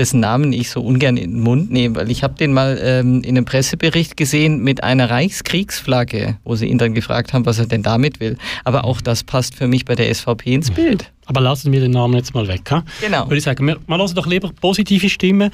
dessen 0.00 0.18
Namen 0.18 0.54
ich 0.54 0.70
so 0.70 0.80
ungern 0.80 1.18
in 1.18 1.32
den 1.32 1.40
Mund 1.40 1.70
nehme, 1.70 1.94
weil 1.94 2.10
ich 2.10 2.22
habe 2.22 2.32
den 2.32 2.54
mal 2.54 2.80
ähm, 2.82 3.22
in 3.22 3.36
einem 3.36 3.44
Pressebericht 3.44 4.16
gesehen 4.16 4.62
mit 4.62 4.82
einer 4.82 5.10
Reichskriegsflagge, 5.10 6.38
wo 6.42 6.56
sie 6.56 6.66
ihn 6.66 6.78
dann 6.78 6.94
gefragt 6.94 7.34
haben, 7.34 7.44
was 7.44 7.58
er 7.58 7.66
denn 7.66 7.82
damit 7.82 8.18
will. 8.18 8.38
Aber 8.64 8.84
auch 8.84 9.02
das 9.02 9.22
passt 9.22 9.54
für 9.54 9.68
mich 9.68 9.84
bei 9.84 9.94
der 9.94 10.12
SVP 10.12 10.54
ins 10.54 10.70
Bild. 10.70 11.12
Aber 11.26 11.42
lassen 11.42 11.70
wir 11.70 11.80
den 11.80 11.90
Namen 11.90 12.14
jetzt 12.14 12.34
mal 12.34 12.48
weg. 12.48 12.62
Ha? 12.70 12.82
Genau. 13.02 13.26
Würde 13.26 13.36
ich 13.36 13.44
sagen, 13.44 13.66
wir, 13.66 13.76
wir 13.86 13.98
lassen 13.98 14.14
doch 14.14 14.26
lieber 14.26 14.50
positive 14.58 15.10
Stimmen. 15.10 15.50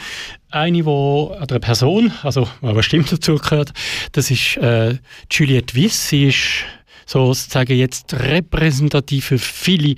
Eine, 0.51 0.85
wo 0.87 1.37
eine 1.37 1.59
Person, 1.59 2.13
also 2.23 2.49
eine 2.63 2.85
Stimme 2.85 3.05
dazu 3.11 3.35
gehört, 3.35 3.73
das 4.13 4.31
ist 4.31 4.59
äh, 4.59 4.95
Juliette 5.29 5.75
Wiss. 5.75 6.09
Sie 6.09 6.29
ist 6.29 6.65
sozusagen 7.07 7.77
jetzt 7.77 8.12
repräsentativ 8.14 9.27
für 9.27 9.38
viele, 9.38 9.95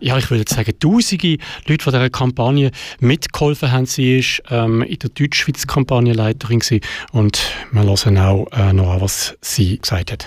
ja, 0.00 0.18
ich 0.18 0.30
würde 0.30 0.44
sagen, 0.48 0.72
tausende 0.78 1.38
Leute, 1.66 1.84
die 1.84 1.90
dieser 1.90 2.10
Kampagne 2.10 2.70
mitgeholfen 2.98 3.72
haben. 3.72 3.86
Sie 3.86 4.18
ist 4.18 4.42
ähm, 4.50 4.82
in 4.82 4.98
der 4.98 5.10
Deutschschweiz 5.10 5.66
Kampagnenleiterin 5.66 6.58
gewesen. 6.58 6.80
und 7.12 7.40
wir 7.72 7.82
hören 7.84 8.18
auch 8.18 8.46
äh, 8.52 8.72
noch 8.72 8.90
an, 8.90 9.00
was 9.00 9.36
sie 9.40 9.78
gesagt 9.78 10.12
hat. 10.12 10.26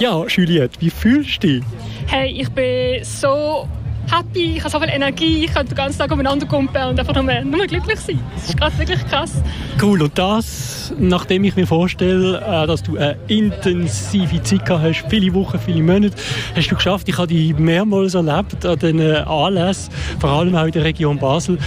Ja, 0.00 0.26
Juliette, 0.26 0.80
wie 0.80 0.90
fühlst 0.90 1.44
du 1.44 1.46
dich? 1.46 1.64
Hey, 2.06 2.32
ich 2.32 2.48
bin 2.48 3.04
so 3.04 3.68
happy, 4.10 4.56
ich 4.56 4.60
habe 4.60 4.70
so 4.70 4.80
viel 4.80 4.88
Energie, 4.88 5.44
ich 5.44 5.52
könnte 5.52 5.74
den 5.74 5.76
ganzen 5.76 5.98
Tag 5.98 6.10
umeinander 6.10 6.46
kumpeln 6.46 6.88
und 6.88 7.00
einfach 7.00 7.14
nur, 7.14 7.40
nur 7.44 7.66
glücklich 7.66 7.98
sein. 8.00 8.20
Das 8.34 8.48
ist 8.48 8.56
gerade 8.56 8.78
wirklich 8.78 9.06
krass. 9.06 9.42
Cool, 9.80 10.02
und 10.02 10.18
das, 10.18 10.92
nachdem 10.98 11.44
ich 11.44 11.56
mir 11.56 11.66
vorstelle, 11.66 12.38
äh, 12.38 12.66
dass 12.66 12.82
du 12.82 12.96
eine 12.96 13.16
intensive 13.28 14.42
Zeit 14.42 14.68
hast, 14.68 15.04
viele 15.08 15.32
Wochen, 15.34 15.58
viele 15.58 15.82
Monate, 15.82 16.16
hast 16.54 16.70
du 16.70 16.74
geschafft. 16.74 17.08
Ich 17.08 17.18
habe 17.18 17.28
dich 17.28 17.56
mehrmals 17.56 18.14
erlebt 18.14 18.64
an 18.64 18.78
diesen 18.78 19.00
Anlässen, 19.00 19.92
vor 20.20 20.30
allem 20.30 20.54
auch 20.54 20.66
in 20.66 20.72
der 20.72 20.84
Region 20.84 21.18
Basel. 21.18 21.58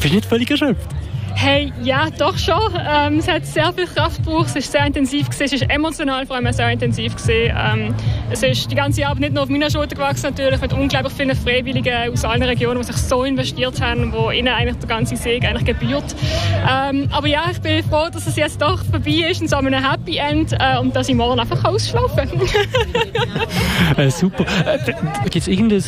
Bist 0.00 0.12
du 0.12 0.16
nicht 0.16 0.26
völlig 0.26 0.50
erschöpft? 0.50 1.01
Hey, 1.44 1.72
ja, 1.82 2.08
doch 2.16 2.38
schon. 2.38 2.54
Ähm, 2.88 3.18
es 3.18 3.26
hat 3.26 3.44
sehr 3.44 3.72
viel 3.72 3.88
Kraft 3.88 4.24
gebraucht, 4.24 4.50
es 4.50 4.54
ist 4.54 4.70
sehr 4.70 4.86
intensiv 4.86 5.28
gewesen, 5.28 5.42
es 5.42 5.52
ist 5.54 5.68
emotional 5.68 6.24
vor 6.24 6.36
allem 6.36 6.52
sehr 6.52 6.70
intensiv 6.70 7.16
gewesen. 7.16 7.52
Ähm, 7.58 7.94
es 8.30 8.44
ist 8.44 8.70
die 8.70 8.76
ganze 8.76 9.04
Arbeit 9.04 9.18
nicht 9.18 9.32
nur 9.34 9.42
auf 9.42 9.48
meiner 9.48 9.68
Schulter 9.68 9.96
gewachsen 9.96 10.26
natürlich, 10.26 10.60
mit 10.60 10.72
unglaublich 10.72 11.12
vielen 11.12 11.34
Freiwilligen 11.34 12.12
aus 12.12 12.24
allen 12.24 12.44
Regionen, 12.44 12.78
die 12.78 12.86
sich 12.86 12.96
so 12.96 13.24
investiert 13.24 13.80
haben, 13.80 14.12
wo 14.12 14.30
ihnen 14.30 14.54
eigentlich 14.54 14.76
der 14.76 14.88
ganze 14.88 15.16
Sieg 15.16 15.44
eigentlich 15.44 15.64
gebührt. 15.64 16.14
Ähm, 16.60 17.08
aber 17.10 17.26
ja, 17.26 17.42
ich 17.50 17.60
bin 17.60 17.82
froh, 17.82 18.06
dass 18.12 18.28
es 18.28 18.36
jetzt 18.36 18.62
doch 18.62 18.84
vorbei 18.84 19.28
ist 19.28 19.42
in 19.42 19.48
so 19.48 19.56
einem 19.56 19.74
Happy 19.74 20.18
End 20.18 20.52
äh, 20.52 20.78
und 20.78 20.94
dass 20.94 21.08
ich 21.08 21.16
morgen 21.16 21.40
einfach 21.40 21.64
ausschlafen 21.64 22.18
kann. 22.18 23.96
äh, 23.96 24.10
super. 24.12 24.44
Äh, 24.64 24.78
Gibt 25.24 25.34
es 25.34 25.48
irgendein 25.48 25.82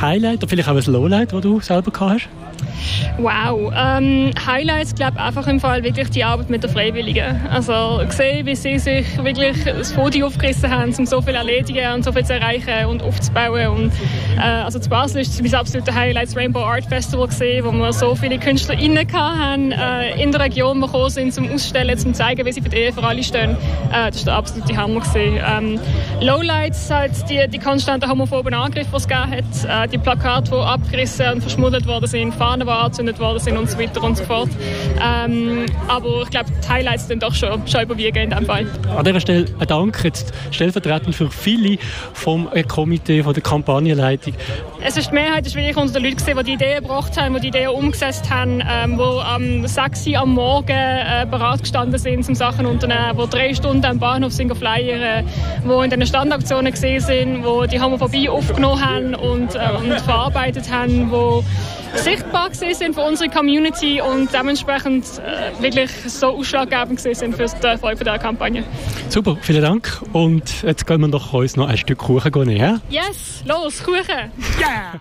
Highlight 0.00 0.38
oder 0.38 0.48
vielleicht 0.48 0.68
auch 0.68 0.74
ein 0.74 0.92
Lowlight, 0.92 1.32
das 1.32 1.40
du 1.40 1.60
selber 1.60 1.92
gehabt 1.92 2.14
hast? 2.14 2.47
Wow. 3.18 3.72
Ähm, 3.76 4.30
Highlights, 4.46 4.94
glaube 4.94 5.18
einfach 5.18 5.46
im 5.46 5.60
Fall 5.60 5.82
wirklich 5.82 6.10
die 6.10 6.24
Arbeit 6.24 6.50
mit 6.50 6.62
den 6.62 6.70
Freiwilligen. 6.70 7.40
Also 7.50 8.00
gesehen, 8.06 8.46
wie 8.46 8.54
sie 8.54 8.78
sich 8.78 9.06
wirklich 9.22 9.64
das 9.64 9.92
Podium 9.92 10.28
aufgerissen 10.28 10.70
haben, 10.70 10.94
um 10.94 11.06
so 11.06 11.20
viel 11.20 11.32
zu 11.32 11.38
erledigen 11.38 11.94
und 11.94 12.04
so 12.04 12.12
viel 12.12 12.24
zu 12.24 12.34
erreichen 12.34 12.86
und 12.86 13.02
aufzubauen. 13.02 13.68
Und, 13.68 13.92
äh, 14.36 14.40
also 14.40 14.78
zu 14.78 14.88
Basel 14.88 15.22
ist 15.22 15.42
mein 15.42 15.54
absoluter 15.54 15.94
Highlight 15.94 16.28
das 16.28 16.36
Rainbow 16.36 16.60
Art 16.60 16.84
Festival 16.84 17.26
gesehen, 17.26 17.64
wo 17.64 17.72
wir 17.72 17.92
so 17.92 18.14
viele 18.14 18.38
KünstlerInnen 18.38 19.06
hatten, 19.12 19.72
äh, 19.72 20.22
in 20.22 20.32
der 20.32 20.40
Region, 20.42 20.80
gekommen 20.80 21.10
sind, 21.10 21.34
zum 21.34 21.50
Ausstellen, 21.52 21.98
zum 21.98 22.14
zeigen, 22.14 22.44
wie 22.46 22.52
sie 22.52 22.60
für 22.60 22.68
die 22.68 22.76
Ehe 22.76 22.92
für 22.92 23.02
alle 23.02 23.22
stehen. 23.22 23.56
Äh, 23.92 24.10
das 24.10 24.18
war 24.18 24.24
der 24.24 24.34
absolute 24.34 24.76
Hammer. 24.76 25.02
Ähm, 25.16 25.78
Lowlights 26.20 26.90
halt 26.90 27.12
die, 27.28 27.48
die 27.48 27.58
konstanten 27.58 28.08
homophoben 28.08 28.54
Angriffe, 28.54 28.90
die 28.90 28.96
es 28.96 29.08
hat, 29.08 29.86
äh, 29.86 29.88
die 29.88 29.98
Plakate, 29.98 30.50
die 30.50 30.56
abgerissen 30.56 31.32
und 31.34 31.40
verschmuddelt 31.40 31.86
worden 31.86 32.06
sind, 32.06 32.34
Fahnen, 32.48 32.66
die 32.66 32.72
angezündet 32.72 33.18
worden 33.18 33.38
sind 33.40 33.58
und 33.58 33.68
so 33.68 33.78
weiter 33.78 34.02
und 34.02 34.16
so 34.16 34.24
fort. 34.24 34.48
Ähm, 35.02 35.66
aber 35.86 36.22
ich 36.22 36.30
glaube, 36.30 36.50
die 36.50 36.68
Highlights 36.68 37.06
sind 37.06 37.22
doch 37.22 37.34
schon, 37.34 37.66
schon 37.66 37.82
überwiegen 37.82 38.16
in 38.16 38.30
dem 38.30 38.46
Fall. 38.46 38.66
An 38.96 39.04
dieser 39.04 39.20
Stelle 39.20 39.44
ein 39.58 39.66
Dank 39.66 40.02
jetzt 40.02 40.32
stellvertretend 40.50 41.14
für 41.14 41.30
viele 41.30 41.78
vom 42.14 42.48
Komitee, 42.66 43.22
von 43.22 43.34
der 43.34 43.42
Kampagnenleitung. 43.42 44.32
Es 44.82 44.96
ist 44.96 45.10
die 45.10 45.14
Mehrheit 45.14 45.46
ist 45.46 45.56
wirklich 45.56 45.76
unter 45.76 46.00
den 46.00 46.04
Leuten, 46.04 46.24
die 46.24 46.44
die 46.44 46.52
Ideen 46.52 46.82
gebracht 46.82 47.20
haben, 47.20 47.34
die 47.34 47.40
die 47.40 47.48
Ideen 47.48 47.68
umgesetzt 47.68 48.30
haben, 48.30 48.62
ähm, 48.66 48.96
die 48.96 49.02
am 49.02 49.66
6 49.66 50.06
Uhr 50.06 50.18
am 50.18 50.34
Morgen 50.34 50.70
äh, 50.70 51.26
bereit 51.30 51.60
gestanden 51.60 51.98
sind, 51.98 52.26
um 52.28 52.34
Sachen 52.34 52.64
unternehmen, 52.64 53.18
die 53.22 53.28
drei 53.28 53.54
Stunden 53.54 53.84
am 53.84 53.98
Bahnhof 53.98 54.32
sind 54.32 54.56
flyern, 54.56 55.26
die 55.64 55.84
in 55.84 55.90
den 55.90 56.06
Standaktionen 56.06 56.72
gesehen 56.72 57.00
sind, 57.00 57.44
die 57.44 57.68
die 57.68 57.80
Homophobie 57.80 58.28
aufgenommen 58.28 58.80
haben 58.82 59.14
und, 59.14 59.54
äh, 59.54 59.58
und 59.78 60.00
verarbeitet 60.00 60.72
haben, 60.72 61.10
die 61.10 61.98
sichtbar 61.98 62.37
sind 62.52 62.94
für 62.94 63.02
unsere 63.02 63.30
Community 63.30 64.00
und 64.00 64.32
dementsprechend 64.32 65.04
äh, 65.18 65.62
wirklich 65.62 65.90
so 66.06 66.28
ausschlaggebend 66.28 67.00
sind 67.00 67.34
für 67.34 67.46
den 67.46 67.64
Erfolg 67.64 68.02
der 68.02 68.18
Kampagne. 68.18 68.64
Super, 69.08 69.36
vielen 69.40 69.62
Dank. 69.62 70.02
Und 70.12 70.62
jetzt 70.62 70.86
gehen 70.86 71.00
wir 71.00 71.08
doch 71.08 71.32
uns 71.32 71.56
noch 71.56 71.68
ein 71.68 71.76
Stück 71.76 71.98
Kuchen 71.98 72.46
nehmen. 72.46 72.80
Yes, 72.88 73.42
los, 73.46 73.82
Kuchen! 73.82 74.30
Yeah! 74.58 75.00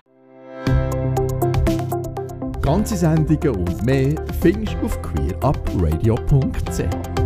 Ganze 2.62 2.97
Sendungen 2.97 3.56
und 3.56 3.86
mehr 3.86 4.15
findest 4.41 4.76
du 4.82 4.88
auf 4.88 5.02
queerupradio.ch. 5.02 7.17